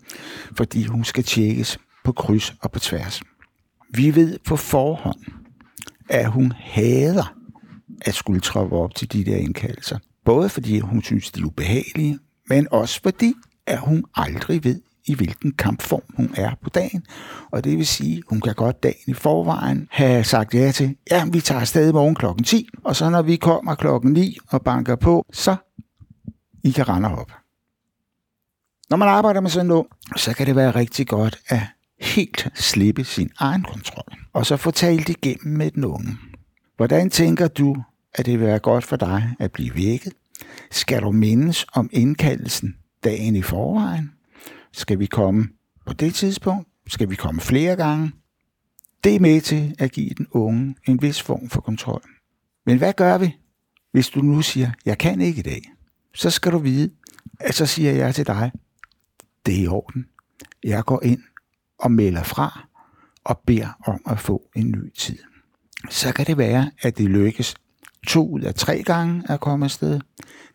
fordi 0.56 0.84
hun 0.84 1.04
skal 1.04 1.24
tjekkes 1.24 1.78
på 2.04 2.12
kryds 2.12 2.54
og 2.60 2.70
på 2.70 2.78
tværs. 2.78 3.20
Vi 3.94 4.14
ved 4.14 4.38
på 4.46 4.56
forhånd, 4.56 5.20
at 6.08 6.30
hun 6.30 6.52
hader 6.56 7.34
at 8.00 8.14
skulle 8.14 8.40
troppe 8.40 8.76
op 8.76 8.94
til 8.94 9.12
de 9.12 9.24
der 9.24 9.36
indkaldelser. 9.36 9.98
Både 10.24 10.48
fordi 10.48 10.78
hun 10.78 11.02
synes, 11.02 11.30
de 11.30 11.40
er 11.40 11.44
ubehagelige, 11.44 12.18
men 12.48 12.68
også 12.70 13.00
fordi, 13.02 13.34
at 13.66 13.78
hun 13.78 14.04
aldrig 14.14 14.64
ved, 14.64 14.80
i 15.06 15.14
hvilken 15.14 15.52
kampform 15.52 16.02
hun 16.16 16.34
er 16.36 16.50
på 16.62 16.70
dagen. 16.70 17.06
Og 17.50 17.64
det 17.64 17.78
vil 17.78 17.86
sige, 17.86 18.22
hun 18.28 18.40
kan 18.40 18.54
godt 18.54 18.82
dagen 18.82 19.04
i 19.06 19.12
forvejen 19.12 19.88
have 19.90 20.24
sagt 20.24 20.54
ja 20.54 20.72
til, 20.72 20.96
ja, 21.10 21.24
vi 21.32 21.40
tager 21.40 21.60
afsted 21.60 21.88
i 21.88 21.92
morgen 21.92 22.14
klokken 22.14 22.44
10, 22.44 22.68
og 22.84 22.96
så 22.96 23.10
når 23.10 23.22
vi 23.22 23.36
kommer 23.36 23.74
klokken 23.74 24.12
9 24.12 24.36
og 24.50 24.62
banker 24.62 24.96
på, 24.96 25.26
så 25.32 25.56
I 26.64 26.70
kan 26.70 26.88
rende 26.88 27.08
op. 27.08 27.32
Når 28.90 28.96
man 28.96 29.08
arbejder 29.08 29.40
med 29.40 29.50
sådan 29.50 29.66
noget, 29.66 29.86
så 30.16 30.34
kan 30.34 30.46
det 30.46 30.56
være 30.56 30.70
rigtig 30.70 31.06
godt 31.08 31.38
at 31.48 31.60
helt 32.00 32.48
slippe 32.54 33.04
sin 33.04 33.30
egen 33.38 33.62
kontrol, 33.62 34.14
og 34.32 34.46
så 34.46 34.56
få 34.56 34.70
talt 34.70 35.08
igennem 35.08 35.56
med 35.56 35.70
den 35.70 35.84
unge. 35.84 36.16
Hvordan 36.76 37.10
tænker 37.10 37.48
du, 37.48 37.76
at 38.14 38.26
det 38.26 38.38
vil 38.38 38.46
være 38.46 38.58
godt 38.58 38.84
for 38.84 38.96
dig 38.96 39.34
at 39.38 39.52
blive 39.52 39.74
vækket? 39.74 40.12
Skal 40.70 41.02
du 41.02 41.12
mindes 41.12 41.66
om 41.72 41.90
indkaldelsen 41.92 42.76
dagen 43.04 43.36
i 43.36 43.42
forvejen? 43.42 44.12
Skal 44.72 44.98
vi 44.98 45.06
komme 45.06 45.48
på 45.86 45.92
det 45.92 46.14
tidspunkt? 46.14 46.68
Skal 46.86 47.10
vi 47.10 47.14
komme 47.14 47.40
flere 47.40 47.76
gange? 47.76 48.12
Det 49.04 49.14
er 49.14 49.20
med 49.20 49.40
til 49.40 49.74
at 49.78 49.92
give 49.92 50.10
den 50.10 50.26
unge 50.30 50.74
en 50.88 51.02
vis 51.02 51.22
form 51.22 51.48
for 51.50 51.60
kontrol. 51.60 52.02
Men 52.66 52.78
hvad 52.78 52.92
gør 52.92 53.18
vi, 53.18 53.36
hvis 53.92 54.08
du 54.08 54.22
nu 54.22 54.42
siger, 54.42 54.70
jeg 54.84 54.98
kan 54.98 55.20
ikke 55.20 55.38
i 55.38 55.42
dag? 55.42 55.62
Så 56.14 56.30
skal 56.30 56.52
du 56.52 56.58
vide, 56.58 56.90
at 57.40 57.54
så 57.54 57.66
siger 57.66 57.92
jeg 57.92 58.14
til 58.14 58.26
dig, 58.26 58.52
det 59.46 59.54
er 59.54 59.62
i 59.62 59.66
orden. 59.66 60.06
Jeg 60.64 60.84
går 60.84 61.02
ind 61.02 61.22
og 61.80 61.92
melder 61.92 62.22
fra 62.22 62.66
og 63.24 63.40
beder 63.46 63.78
om 63.86 64.00
at 64.06 64.18
få 64.18 64.42
en 64.56 64.70
ny 64.70 64.92
tid. 64.98 65.18
Så 65.90 66.12
kan 66.12 66.26
det 66.26 66.38
være, 66.38 66.70
at 66.82 66.98
det 66.98 67.06
lykkes 67.06 67.54
to 68.06 68.28
ud 68.28 68.40
af 68.40 68.54
tre 68.54 68.82
gange 68.82 69.22
at 69.28 69.40
komme 69.40 69.64
afsted. 69.64 70.00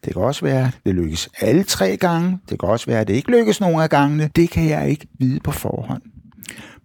Det 0.05 0.13
kan 0.13 0.21
også 0.21 0.45
være, 0.45 0.67
at 0.67 0.79
det 0.85 0.95
lykkes 0.95 1.29
alle 1.39 1.63
tre 1.63 1.97
gange. 1.97 2.39
Det 2.49 2.59
kan 2.59 2.69
også 2.69 2.85
være, 2.85 2.99
at 2.99 3.07
det 3.07 3.13
ikke 3.13 3.31
lykkes 3.31 3.61
nogen 3.61 3.81
af 3.81 3.89
gangene. 3.89 4.29
Det 4.35 4.49
kan 4.49 4.69
jeg 4.69 4.89
ikke 4.89 5.07
vide 5.19 5.39
på 5.39 5.51
forhånd. 5.51 6.01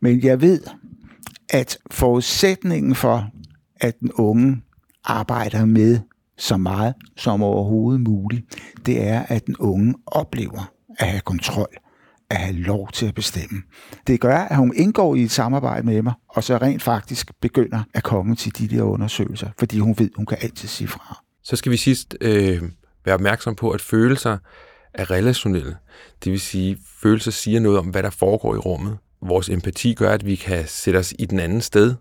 Men 0.01 0.25
jeg 0.25 0.41
ved, 0.41 0.63
at 1.49 1.79
forudsætningen 1.91 2.95
for, 2.95 3.31
at 3.77 4.01
den 4.01 4.13
unge 4.13 4.63
arbejder 5.05 5.65
med 5.65 5.99
så 6.39 6.57
meget 6.57 6.95
som 7.17 7.43
overhovedet 7.43 8.01
muligt, 8.01 8.45
det 8.87 9.09
er, 9.09 9.23
at 9.29 9.47
den 9.47 9.57
unge 9.57 9.95
oplever 10.07 10.73
at 10.99 11.09
have 11.09 11.21
kontrol 11.21 11.77
at 12.31 12.37
have 12.37 12.57
lov 12.57 12.89
til 12.93 13.07
at 13.07 13.15
bestemme. 13.15 13.63
Det 14.07 14.21
gør, 14.21 14.37
at 14.37 14.57
hun 14.57 14.73
indgår 14.77 15.15
i 15.15 15.23
et 15.23 15.31
samarbejde 15.31 15.87
med 15.87 16.03
mig, 16.03 16.13
og 16.29 16.45
så 16.45 16.57
rent 16.57 16.83
faktisk 16.83 17.31
begynder 17.41 17.83
at 17.95 18.03
komme 18.03 18.37
til 18.37 18.59
de 18.59 18.77
der 18.77 18.83
undersøgelser, 18.83 19.49
fordi 19.59 19.79
hun 19.79 19.95
ved, 19.99 20.11
hun 20.17 20.27
kan 20.27 20.39
altid 20.41 20.69
sige 20.69 20.89
fra. 20.89 21.23
Så 21.45 21.57
skal 21.57 21.73
vi 21.73 21.77
sidst 21.77 22.17
øh, 22.21 22.63
være 23.05 23.15
opmærksom 23.15 23.55
på, 23.55 23.71
at 23.71 23.81
følelser 23.81 24.39
er 24.95 25.11
relationelle. 25.11 25.77
Det 26.25 26.33
vil 26.33 26.41
sige, 26.41 26.71
at 26.71 26.79
følelser 27.03 27.31
siger 27.31 27.61
noget 27.61 27.79
om, 27.79 27.87
hvad 27.87 28.03
der 28.03 28.11
foregår 28.11 28.55
i 28.55 28.59
rummet. 28.59 28.99
Vores 29.23 29.49
empati 29.49 29.95
gør, 29.95 30.11
at 30.11 30.27
vi 30.27 30.35
kan 30.35 30.65
sætte 30.67 30.99
os 30.99 31.15
i 31.19 31.25
den 31.25 31.41
anden 31.41 31.61
sted, 31.61 31.95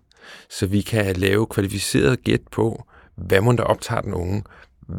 så 0.50 0.66
vi 0.66 0.80
kan 0.80 1.16
lave 1.16 1.46
kvalificeret 1.46 2.24
gæt 2.24 2.40
på, 2.52 2.84
hvad 3.16 3.40
man 3.40 3.56
der 3.56 3.62
optager 3.62 4.00
den 4.00 4.14
unge, 4.14 4.42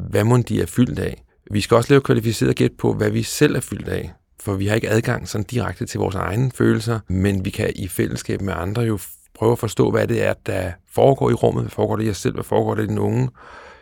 hvad 0.10 0.24
man 0.24 0.42
de 0.42 0.62
er 0.62 0.66
fyldt 0.66 1.00
af. 1.00 1.24
Vi 1.52 1.62
skal 1.62 1.78
også 1.78 1.90
lave 1.90 2.02
kvalificeret 2.02 2.56
gæt 2.56 2.72
på, 2.80 2.94
hvad 2.94 3.10
vi 3.10 3.24
selv 3.24 3.56
er 3.56 3.60
fyldt 3.60 3.88
af 3.88 4.12
for 4.42 4.54
vi 4.54 4.68
har 4.68 4.76
ikke 4.76 4.90
adgang 4.90 5.28
sådan 5.28 5.46
direkte 5.46 5.86
til 5.86 6.00
vores 6.00 6.16
egne 6.16 6.52
følelser, 6.56 7.00
men 7.08 7.46
vi 7.46 7.50
kan 7.50 7.72
i 7.76 7.88
fællesskab 7.88 8.42
med 8.42 8.54
andre 8.58 8.82
jo 8.82 9.00
prøve 9.34 9.52
at 9.52 9.60
forstå, 9.60 9.92
hvad 9.92 10.08
det 10.08 10.24
er, 10.24 10.34
der 10.46 10.72
foregår 10.92 11.30
i 11.30 11.34
rummet, 11.34 11.64
hvad 11.64 11.72
foregår 11.72 11.96
det 11.96 12.06
i 12.06 12.10
os 12.10 12.18
selv, 12.18 12.34
hvad 12.34 12.44
foregår 12.44 12.76
det 12.76 12.84
i 12.84 12.88
den 12.88 13.00
unge, 13.00 13.30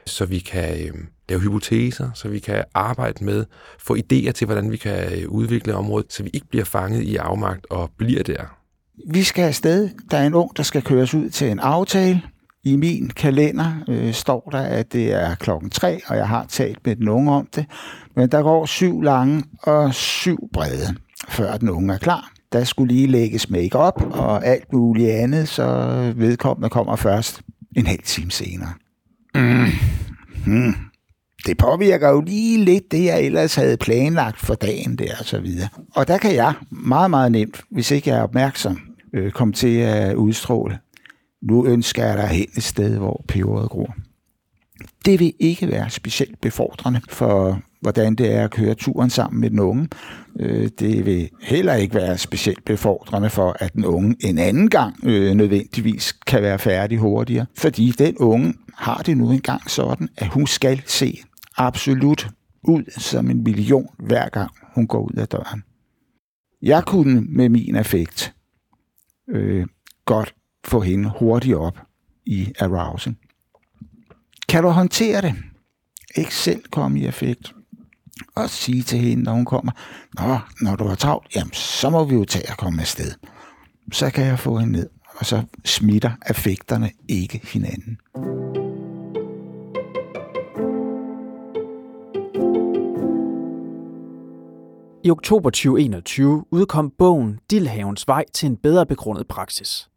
så 0.06 0.26
vi 0.26 0.40
kan 0.40 0.88
øh, 0.88 0.94
lave 1.30 1.42
hypoteser, 1.42 2.10
så 2.14 2.30
vi 2.30 2.40
kan 2.40 2.64
arbejde 2.74 3.26
med, 3.26 3.46
få 3.80 3.96
idéer 3.96 4.32
til, 4.32 4.46
hvordan 4.46 4.72
vi 4.72 4.78
kan 4.78 5.14
øh, 5.14 5.30
udvikle 5.30 5.76
området, 5.76 6.14
så 6.14 6.24
vi 6.24 6.30
ikke 6.34 6.48
bliver 6.48 6.66
fanget 6.66 7.02
i 7.02 7.16
afmagt 7.16 7.66
og 7.70 7.90
bliver 7.98 8.24
der. 8.24 8.44
Vi 9.08 9.24
skal 9.24 9.44
afsted. 9.44 9.90
Der 10.12 10.18
er 10.18 10.28
en 10.28 10.34
ung, 10.34 10.58
der 10.58 10.64
skal 10.64 10.82
køres 10.82 11.14
ud 11.14 11.30
til 11.30 11.52
en 11.52 11.60
aftale. 11.60 12.22
I 12.64 12.76
min 12.76 13.10
kalender 13.10 13.84
øh, 13.90 14.14
står 14.14 14.50
der, 14.52 14.62
at 14.62 14.94
det 14.94 15.14
er 15.14 15.36
klokken 15.36 15.70
tre, 15.70 16.02
og 16.08 16.18
jeg 16.18 16.28
har 16.28 16.46
talt 16.50 16.86
med 16.86 16.96
den 16.96 17.10
unge 17.10 17.32
om 17.32 17.48
det. 17.56 17.66
Men 18.16 18.30
der 18.30 18.42
går 18.42 18.66
syv 18.66 19.02
lange 19.02 19.44
og 19.64 19.94
syv 19.94 20.50
brede, 20.54 20.96
før 21.30 21.58
den 21.58 21.70
unge 21.70 21.94
er 21.94 21.98
klar. 21.98 22.32
Der 22.52 22.64
skulle 22.64 22.94
lige 22.94 23.08
lægges 23.08 23.50
make 23.50 23.78
op 23.78 24.02
og 24.12 24.46
alt 24.46 24.74
muligt 24.74 25.12
andet, 25.12 25.48
så 25.48 25.66
vedkommende 26.16 26.70
kommer 26.70 26.96
først 26.96 27.42
en 27.76 27.88
halv 27.88 28.04
time 28.04 28.32
senere. 28.32 28.74
Mm. 29.36 29.66
Mm. 30.46 30.74
Det 31.46 31.58
påvirker 31.58 32.10
jo 32.10 32.22
lige 32.22 32.66
lidt 32.66 32.92
det, 32.92 33.06
jeg 33.06 33.22
ellers 33.22 33.56
havde 33.56 33.78
planlagt 33.78 34.40
for 34.40 34.54
dagen 34.54 34.96
der 34.96 35.16
og 35.20 35.26
så 35.26 35.40
videre. 35.40 35.68
Og 35.96 36.08
der 36.08 36.18
kan 36.18 36.36
jeg 36.36 36.54
meget, 36.72 37.10
meget 37.10 37.32
nemt, 37.32 37.62
hvis 37.72 37.92
ikke 37.92 38.10
jeg 38.10 38.20
er 38.20 38.24
opmærksom, 38.24 38.80
øh, 39.14 39.32
komme 39.32 39.54
til 39.54 39.78
at 39.78 40.16
udstråle. 40.16 40.80
Nu 41.42 41.66
ønsker 41.66 42.06
jeg 42.06 42.18
dig 42.18 42.28
hen 42.28 42.48
et 42.58 42.64
sted, 42.64 42.98
hvor 42.98 43.26
peberet 43.28 43.70
gror. 43.70 43.96
Det 45.06 45.20
vil 45.20 45.34
ikke 45.40 45.68
være 45.68 45.90
specielt 45.90 46.42
befordrende 46.42 47.02
for 47.10 47.62
hvordan 47.82 48.16
det 48.16 48.34
er 48.34 48.44
at 48.44 48.52
køre 48.52 48.76
turen 48.76 49.10
sammen 49.10 49.42
med 49.42 49.50
den 49.50 49.60
unge. 49.60 49.90
Øh, 50.40 50.70
det 50.80 51.06
vil 51.06 51.30
heller 51.42 51.74
ikke 51.74 51.96
være 51.96 52.18
specielt 52.18 52.66
befordrende 52.66 53.30
for, 53.30 53.56
at 53.60 53.74
den 53.74 53.86
unge 53.86 54.16
en 54.20 54.38
anden 54.38 54.70
gang 54.70 54.96
øh, 55.04 55.34
nødvendigvis 55.34 56.14
kan 56.14 56.42
være 56.42 56.60
færdig 56.60 56.98
hurtigere, 56.98 57.46
fordi 57.58 57.92
den 57.92 58.18
unge 58.18 58.54
har 58.74 58.98
det 58.98 59.18
nu 59.18 59.32
engang 59.32 59.70
sådan, 59.70 60.10
at 60.18 60.28
hun 60.28 60.48
skal 60.48 60.82
se 60.86 61.20
absolut 61.58 62.30
ud 62.64 62.84
som 62.98 63.30
en 63.30 63.44
million 63.44 63.88
hver 64.00 64.30
gang 64.30 64.52
hun 64.76 64.88
går 64.88 65.02
ud 65.02 65.18
af 65.18 65.28
døren. 65.28 65.64
Jeg 66.62 66.84
kunne 66.86 67.22
med 67.22 67.50
min 67.50 67.76
effekt 67.76 68.34
øh, 69.30 69.68
godt 70.06 70.34
få 70.66 70.82
hende 70.82 71.12
hurtigt 71.20 71.56
op 71.56 71.80
i 72.26 72.54
arousing. 72.60 73.18
Kan 74.50 74.64
du 74.64 74.70
håndtere 74.70 75.22
det? 75.22 75.36
Ikke 76.16 76.36
selv 76.36 76.64
komme 76.72 77.00
i 77.00 77.08
effekt 77.08 77.54
og 78.36 78.50
sige 78.50 78.84
til 78.84 79.00
hende, 79.00 79.24
når 79.24 79.34
hun 79.34 79.46
kommer, 79.46 79.72
Nå, 80.14 80.40
når 80.62 80.76
du 80.76 80.88
har 80.88 80.96
travlt, 80.96 81.36
jamen, 81.36 81.54
så 81.54 81.90
må 81.90 82.04
vi 82.04 82.16
jo 82.16 82.26
tage 82.26 82.52
at 82.52 82.58
komme 82.58 82.82
afsted. 82.82 83.12
Så 83.92 84.10
kan 84.10 84.26
jeg 84.26 84.40
få 84.40 84.58
hende 84.58 84.74
ned, 84.74 84.90
og 85.16 85.26
så 85.26 85.44
smitter 85.66 86.12
affekterne 86.22 86.92
ikke 87.08 87.42
hinanden. 87.44 88.00
I 95.04 95.12
oktober 95.12 95.50
2021 95.50 96.46
udkom 96.52 96.92
bogen 96.98 97.40
Dilhavens 97.52 98.08
vej 98.08 98.26
til 98.34 98.48
en 98.50 98.58
bedre 98.58 98.86
begrundet 98.86 99.28
praksis. 99.28 99.89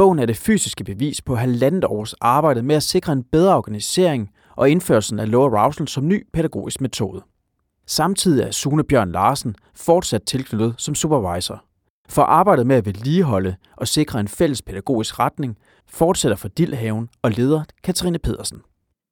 Bogen 0.00 0.18
er 0.18 0.26
det 0.26 0.36
fysiske 0.36 0.84
bevis 0.84 1.22
på 1.22 1.34
halvandet 1.34 1.84
års 1.84 2.14
arbejde 2.14 2.62
med 2.62 2.76
at 2.76 2.82
sikre 2.82 3.12
en 3.12 3.22
bedre 3.22 3.56
organisering 3.56 4.30
og 4.56 4.70
indførelsen 4.70 5.18
af 5.18 5.30
low 5.30 5.56
arousal 5.56 5.88
som 5.88 6.08
ny 6.08 6.26
pædagogisk 6.32 6.80
metode. 6.80 7.22
Samtidig 7.86 8.42
er 8.42 8.50
Sune 8.50 8.84
Bjørn 8.84 9.12
Larsen 9.12 9.54
fortsat 9.74 10.22
tilknyttet 10.22 10.74
som 10.78 10.94
supervisor. 10.94 11.64
For 12.08 12.22
arbejdet 12.22 12.66
med 12.66 12.76
at 12.76 12.86
vedligeholde 12.86 13.56
og 13.76 13.88
sikre 13.88 14.20
en 14.20 14.28
fælles 14.28 14.62
pædagogisk 14.62 15.18
retning 15.18 15.56
fortsætter 15.86 16.36
for 16.36 16.48
Dilhaven 16.48 17.08
og 17.22 17.30
leder 17.30 17.64
Katrine 17.82 18.18
Pedersen. 18.18 18.60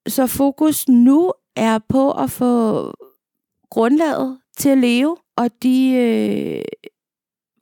Så 0.07 0.27
fokus 0.27 0.89
nu 0.89 1.33
er 1.57 1.79
på 1.89 2.11
at 2.11 2.31
få 2.31 2.93
grundlaget 3.71 4.39
til 4.59 4.69
at 4.69 4.79
leve, 4.79 5.17
og 5.37 5.51
de 5.63 5.93
øh, 5.93 6.65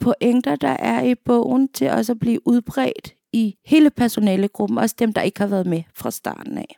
pointer, 0.01 0.57
der 0.57 0.77
er 0.79 1.03
i 1.03 1.15
bogen, 1.15 1.69
til 1.69 1.91
også 1.91 2.13
at 2.13 2.19
blive 2.19 2.49
udbredt 2.49 3.16
i 3.37 3.59
hele 3.67 3.91
personalegruppen, 3.91 4.79
også 4.79 4.95
dem, 4.99 5.13
der 5.13 5.23
ikke 5.23 5.41
har 5.41 5.47
været 5.47 5.67
med 5.67 5.83
fra 5.95 6.11
starten 6.11 6.59
af. 6.59 6.77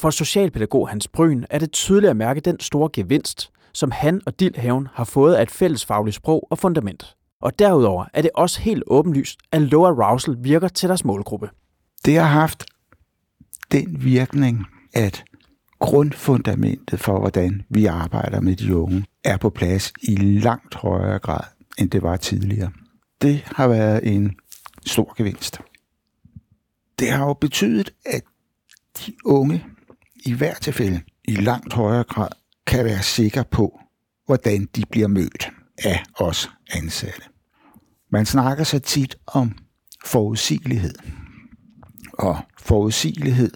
For 0.00 0.10
socialpædagog 0.10 0.88
Hans 0.88 1.08
Bryn 1.08 1.44
er 1.50 1.58
det 1.58 1.72
tydeligt 1.72 2.10
at 2.10 2.16
mærke 2.16 2.40
den 2.40 2.60
store 2.60 2.90
gevinst, 2.92 3.50
som 3.72 3.90
han 3.90 4.20
og 4.26 4.40
Dillhaven 4.40 4.88
har 4.92 5.04
fået 5.04 5.34
af 5.34 5.42
et 5.42 5.50
fælles 5.50 5.84
fagligt 5.84 6.16
sprog 6.16 6.48
og 6.50 6.58
fundament. 6.58 7.16
Og 7.40 7.58
derudover 7.58 8.04
er 8.14 8.22
det 8.22 8.30
også 8.34 8.60
helt 8.60 8.82
åbenlyst, 8.86 9.38
at 9.52 9.62
low 9.62 9.84
arousal 9.84 10.36
virker 10.40 10.68
til 10.68 10.88
deres 10.88 11.04
målgruppe. 11.04 11.50
Det 12.04 12.16
har 12.16 12.26
haft 12.26 12.66
den 13.72 14.04
virkning, 14.04 14.66
at 14.94 15.24
grundfundamentet 15.78 17.00
for, 17.00 17.18
hvordan 17.20 17.62
vi 17.68 17.86
arbejder 17.86 18.40
med 18.40 18.56
de 18.56 18.76
unge, 18.76 19.04
er 19.24 19.36
på 19.36 19.50
plads 19.50 19.92
i 20.02 20.16
langt 20.16 20.74
højere 20.74 21.18
grad, 21.18 21.44
end 21.78 21.90
det 21.90 22.02
var 22.02 22.16
tidligere. 22.16 22.70
Det 23.22 23.42
har 23.46 23.68
været 23.68 24.16
en 24.16 24.36
stor 24.86 25.14
gevinst. 25.16 25.60
Det 26.98 27.10
har 27.10 27.24
jo 27.24 27.32
betydet, 27.32 27.90
at 28.06 28.22
de 28.98 29.12
unge 29.24 29.64
i 30.26 30.32
hver 30.32 30.54
tilfælde 30.54 31.00
i 31.24 31.34
langt 31.34 31.72
højere 31.72 32.04
grad 32.04 32.28
kan 32.66 32.84
være 32.84 33.02
sikre 33.02 33.44
på, 33.44 33.80
hvordan 34.26 34.68
de 34.76 34.82
bliver 34.90 35.08
mødt 35.08 35.50
af 35.84 36.02
os 36.14 36.50
ansatte. 36.70 37.22
Man 38.12 38.26
snakker 38.26 38.64
så 38.64 38.78
tit 38.78 39.16
om 39.26 39.58
forudsigelighed. 40.04 40.94
Og 42.12 42.38
forudsigelighed 42.60 43.50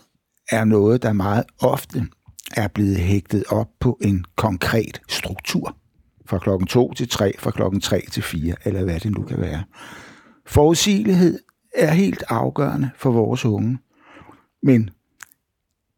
er 0.51 0.65
noget, 0.65 1.03
der 1.03 1.13
meget 1.13 1.45
ofte 1.59 2.07
er 2.57 2.69
blevet 2.69 2.97
hægtet 2.97 3.45
op 3.49 3.69
på 3.81 3.99
en 4.03 4.25
konkret 4.37 5.01
struktur. 5.09 5.77
Fra 6.27 6.39
klokken 6.39 6.67
2 6.67 6.93
til 6.93 7.09
3, 7.09 7.33
fra 7.39 7.51
klokken 7.51 7.81
3 7.81 8.03
til 8.13 8.23
4, 8.23 8.55
eller 8.65 8.85
hvad 8.85 9.01
det 9.01 9.11
nu 9.11 9.23
kan 9.23 9.41
være. 9.41 9.65
Forudsigelighed 10.47 11.39
er 11.75 11.91
helt 11.91 12.25
afgørende 12.29 12.91
for 12.97 13.11
vores 13.11 13.45
unge, 13.45 13.79
men 14.63 14.91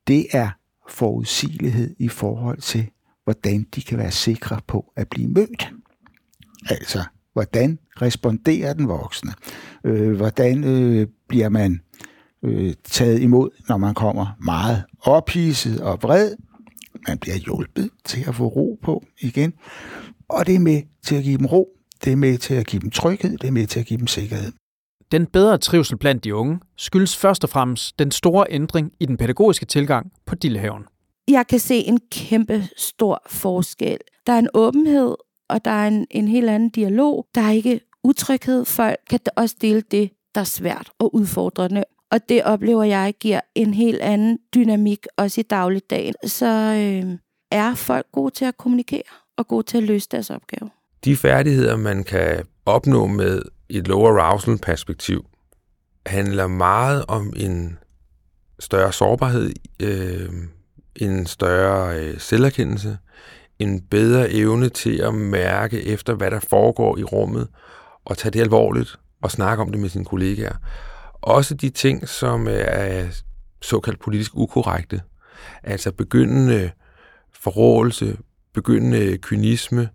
det 0.06 0.26
er 0.32 0.50
forudsigelighed 0.88 1.96
i 1.98 2.08
forhold 2.08 2.60
til, 2.60 2.86
hvordan 3.24 3.66
de 3.74 3.82
kan 3.82 3.98
være 3.98 4.10
sikre 4.10 4.60
på 4.66 4.92
at 4.96 5.08
blive 5.08 5.28
mødt. 5.28 5.72
Altså, 6.70 7.04
hvordan 7.32 7.78
responderer 8.02 8.72
den 8.72 8.88
voksne? 8.88 9.32
Øh, 9.84 10.16
hvordan 10.16 10.64
øh, 10.64 11.06
bliver 11.28 11.48
man 11.48 11.80
øh, 12.42 12.74
taget 12.84 13.20
imod, 13.20 13.50
når 13.68 13.76
man 13.76 13.94
kommer 13.94 14.26
meget 14.40 14.84
ophidset 15.00 15.80
og 15.80 16.02
vred? 16.02 16.36
Man 17.08 17.18
bliver 17.18 17.36
hjulpet 17.36 17.90
til 18.04 18.24
at 18.28 18.34
få 18.34 18.46
ro 18.46 18.78
på 18.82 19.04
igen. 19.20 19.52
Og 20.28 20.46
det 20.46 20.54
er 20.54 20.58
med 20.58 20.82
til 21.02 21.14
at 21.16 21.24
give 21.24 21.38
dem 21.38 21.46
ro, 21.46 21.68
det 22.04 22.12
er 22.12 22.16
med 22.16 22.38
til 22.38 22.54
at 22.54 22.66
give 22.66 22.80
dem 22.80 22.90
tryghed, 22.90 23.38
det 23.38 23.48
er 23.48 23.52
med 23.52 23.66
til 23.66 23.80
at 23.80 23.86
give 23.86 23.98
dem 23.98 24.06
sikkerhed. 24.06 24.52
Den 25.14 25.26
bedre 25.26 25.58
trivsel 25.58 25.96
blandt 25.96 26.24
de 26.24 26.34
unge 26.34 26.60
skyldes 26.76 27.16
først 27.16 27.44
og 27.44 27.50
fremmest 27.50 27.98
den 27.98 28.10
store 28.10 28.46
ændring 28.50 28.92
i 29.00 29.06
den 29.06 29.16
pædagogiske 29.16 29.66
tilgang 29.66 30.12
på 30.26 30.34
Dillehaven. 30.34 30.82
Jeg 31.28 31.46
kan 31.46 31.58
se 31.58 31.74
en 31.74 32.00
kæmpe 32.12 32.62
stor 32.76 33.22
forskel. 33.28 33.98
Der 34.26 34.32
er 34.32 34.38
en 34.38 34.48
åbenhed, 34.54 35.14
og 35.48 35.64
der 35.64 35.70
er 35.70 35.88
en, 35.88 36.06
en 36.10 36.28
helt 36.28 36.50
anden 36.50 36.70
dialog. 36.70 37.26
Der 37.34 37.40
er 37.40 37.50
ikke 37.50 37.80
utryghed. 38.04 38.64
Folk 38.64 38.96
kan 39.10 39.20
også 39.36 39.56
dele 39.60 39.80
det, 39.80 40.10
der 40.34 40.40
er 40.40 40.44
svært 40.44 40.90
og 40.98 41.14
udfordrende. 41.14 41.84
Og 42.10 42.28
det 42.28 42.44
oplever 42.44 42.84
jeg 42.84 43.14
giver 43.20 43.40
en 43.54 43.74
helt 43.74 44.00
anden 44.00 44.38
dynamik, 44.54 45.06
også 45.16 45.40
i 45.40 45.44
dagligdagen. 45.44 46.14
Så 46.26 46.46
øh, 46.46 47.18
er 47.50 47.74
folk 47.74 48.06
gode 48.12 48.30
til 48.30 48.44
at 48.44 48.56
kommunikere 48.56 49.02
og 49.36 49.48
gode 49.48 49.62
til 49.62 49.76
at 49.76 49.84
løse 49.84 50.08
deres 50.10 50.30
opgave. 50.30 50.70
De 51.04 51.16
færdigheder, 51.16 51.76
man 51.76 52.04
kan 52.04 52.44
opnå 52.66 53.06
med 53.06 53.42
et 53.68 53.88
low 53.88 54.06
arousal 54.06 54.58
perspektiv, 54.58 55.26
handler 56.06 56.46
meget 56.46 57.04
om 57.08 57.32
en 57.36 57.78
større 58.60 58.92
sårbarhed, 58.92 59.52
øh, 59.82 60.30
en 60.96 61.26
større 61.26 62.00
øh, 62.00 62.20
selverkendelse, 62.20 62.98
en 63.58 63.80
bedre 63.80 64.30
evne 64.30 64.68
til 64.68 65.00
at 65.00 65.14
mærke 65.14 65.82
efter, 65.82 66.14
hvad 66.14 66.30
der 66.30 66.40
foregår 66.40 66.98
i 66.98 67.04
rummet, 67.04 67.48
og 68.04 68.18
tage 68.18 68.32
det 68.32 68.40
alvorligt 68.40 68.98
og 69.22 69.30
snakke 69.30 69.62
om 69.62 69.70
det 69.70 69.80
med 69.80 69.88
sine 69.88 70.04
kollegaer. 70.04 70.56
Også 71.12 71.54
de 71.54 71.70
ting, 71.70 72.08
som 72.08 72.48
øh, 72.48 72.64
er 72.68 73.06
såkaldt 73.62 74.00
politisk 74.00 74.30
ukorrekte, 74.34 75.02
altså 75.62 75.92
begyndende 75.92 76.70
forrådelse, 77.32 78.16
begyndende 78.54 79.18
kynisme, 79.18 79.82
øh, 79.82 79.88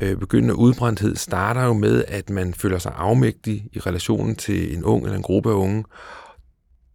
øh, 0.00 0.16
begyndende 0.16 0.56
udbrændthed, 0.56 1.16
starter 1.16 1.64
jo 1.64 1.72
med, 1.72 2.04
at 2.08 2.30
man 2.30 2.54
føler 2.54 2.78
sig 2.78 2.92
afmægtig 2.96 3.68
i 3.72 3.80
relationen 3.80 4.36
til 4.36 4.76
en 4.76 4.84
ung 4.84 5.04
eller 5.04 5.16
en 5.16 5.22
gruppe 5.22 5.50
af 5.50 5.54
unge. 5.54 5.84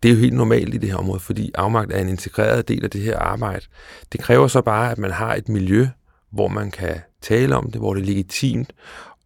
Det 0.04 0.10
er 0.10 0.14
jo 0.14 0.20
helt 0.20 0.34
normalt 0.34 0.74
i 0.74 0.78
det 0.78 0.90
her 0.90 0.98
område, 0.98 1.20
fordi 1.20 1.52
afmagt 1.56 1.94
er 1.94 2.02
en 2.02 2.10
integreret 2.10 2.68
del 2.68 2.84
af 2.84 2.90
det 2.90 3.02
her 3.02 3.20
arbejde. 3.20 3.66
Det 4.12 4.20
kræver 4.20 4.48
så 4.48 4.62
bare, 4.62 4.92
at 4.92 4.98
man 4.98 5.12
har 5.12 5.36
et 5.36 5.50
miljø, 5.50 5.88
hvor 6.32 6.48
man 6.48 6.72
kan 6.72 6.96
tale 7.22 7.56
om 7.56 7.72
det, 7.72 7.82
hvor 7.82 7.94
det 7.94 8.02
er 8.02 8.06
legitimt, 8.06 8.74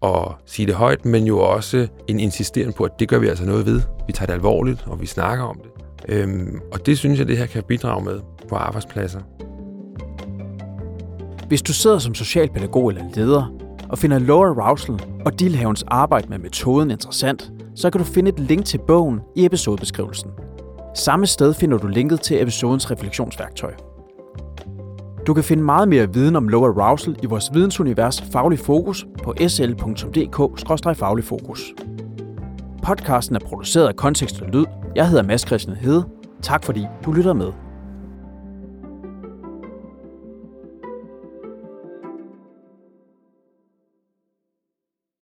at 0.04 0.28
sige 0.46 0.66
det 0.66 0.76
højt, 0.76 1.06
men 1.06 1.24
jo 1.24 1.40
også 1.40 1.88
en 2.08 2.20
insisteren 2.20 2.74
på, 2.74 2.84
at 2.84 2.92
det 3.00 3.10
gør 3.10 3.20
vi 3.20 3.28
altså 3.28 3.46
noget 3.46 3.66
ved. 3.66 3.82
Vi 4.08 4.14
tager 4.14 4.26
det 4.26 4.34
alvorligt, 4.34 4.84
og 4.88 5.02
vi 5.02 5.06
snakker 5.06 5.46
om 5.46 5.62
det. 5.64 5.72
Øhm, 6.10 6.60
og 6.72 6.86
det 6.86 6.98
synes 6.98 7.20
jeg, 7.20 7.28
det 7.28 7.38
her 7.38 7.46
kan 7.46 7.64
bidrage 7.64 8.04
med 8.04 8.20
på 8.50 8.56
arbejdspladser. 8.56 9.22
Hvis 11.48 11.62
du 11.62 11.74
sidder 11.74 12.00
som 12.00 12.16
socialpædagog 12.16 12.90
eller 12.90 13.04
leder 13.16 13.67
og 13.90 13.98
finder 13.98 14.20
Laura 14.20 14.70
Rousel 14.70 15.02
og 15.26 15.40
Dilhavens 15.40 15.84
arbejde 15.88 16.28
med 16.30 16.38
metoden 16.40 16.92
interessant, 16.92 17.52
så 17.76 17.90
kan 17.90 18.00
du 18.00 18.06
finde 18.06 18.30
et 18.30 18.40
link 18.40 18.66
til 18.66 18.78
bogen 18.88 19.20
i 19.36 19.46
episodebeskrivelsen. 19.46 20.30
Samme 20.96 21.28
sted 21.28 21.54
finder 21.54 21.78
du 21.78 21.88
linket 21.88 22.22
til 22.22 22.42
episodens 22.42 22.92
refleksionsværktøj. 22.92 23.74
Du 25.28 25.34
kan 25.34 25.44
finde 25.44 25.64
meget 25.64 25.88
mere 25.88 26.14
viden 26.14 26.36
om 26.36 26.48
Laura 26.48 26.90
Rousel 26.90 27.20
i 27.24 27.26
vores 27.26 27.50
vidensunivers 27.54 28.22
Faglig 28.22 28.60
Fokus 28.60 29.08
på 29.24 29.34
sl.dk-faglig 29.48 31.24
fokus. 31.24 31.74
Podcasten 32.84 33.36
er 33.36 33.40
produceret 33.40 33.88
af 33.88 33.96
Kontekst 33.96 34.42
og 34.42 34.48
Lyd. 34.48 34.66
Jeg 34.96 35.10
hedder 35.10 35.24
Mads 35.24 35.48
Christian 35.48 35.78
Hede. 35.78 36.06
Tak 36.42 36.64
fordi 36.64 36.86
du 37.06 37.12
lytter 37.12 37.34
med. 37.34 37.67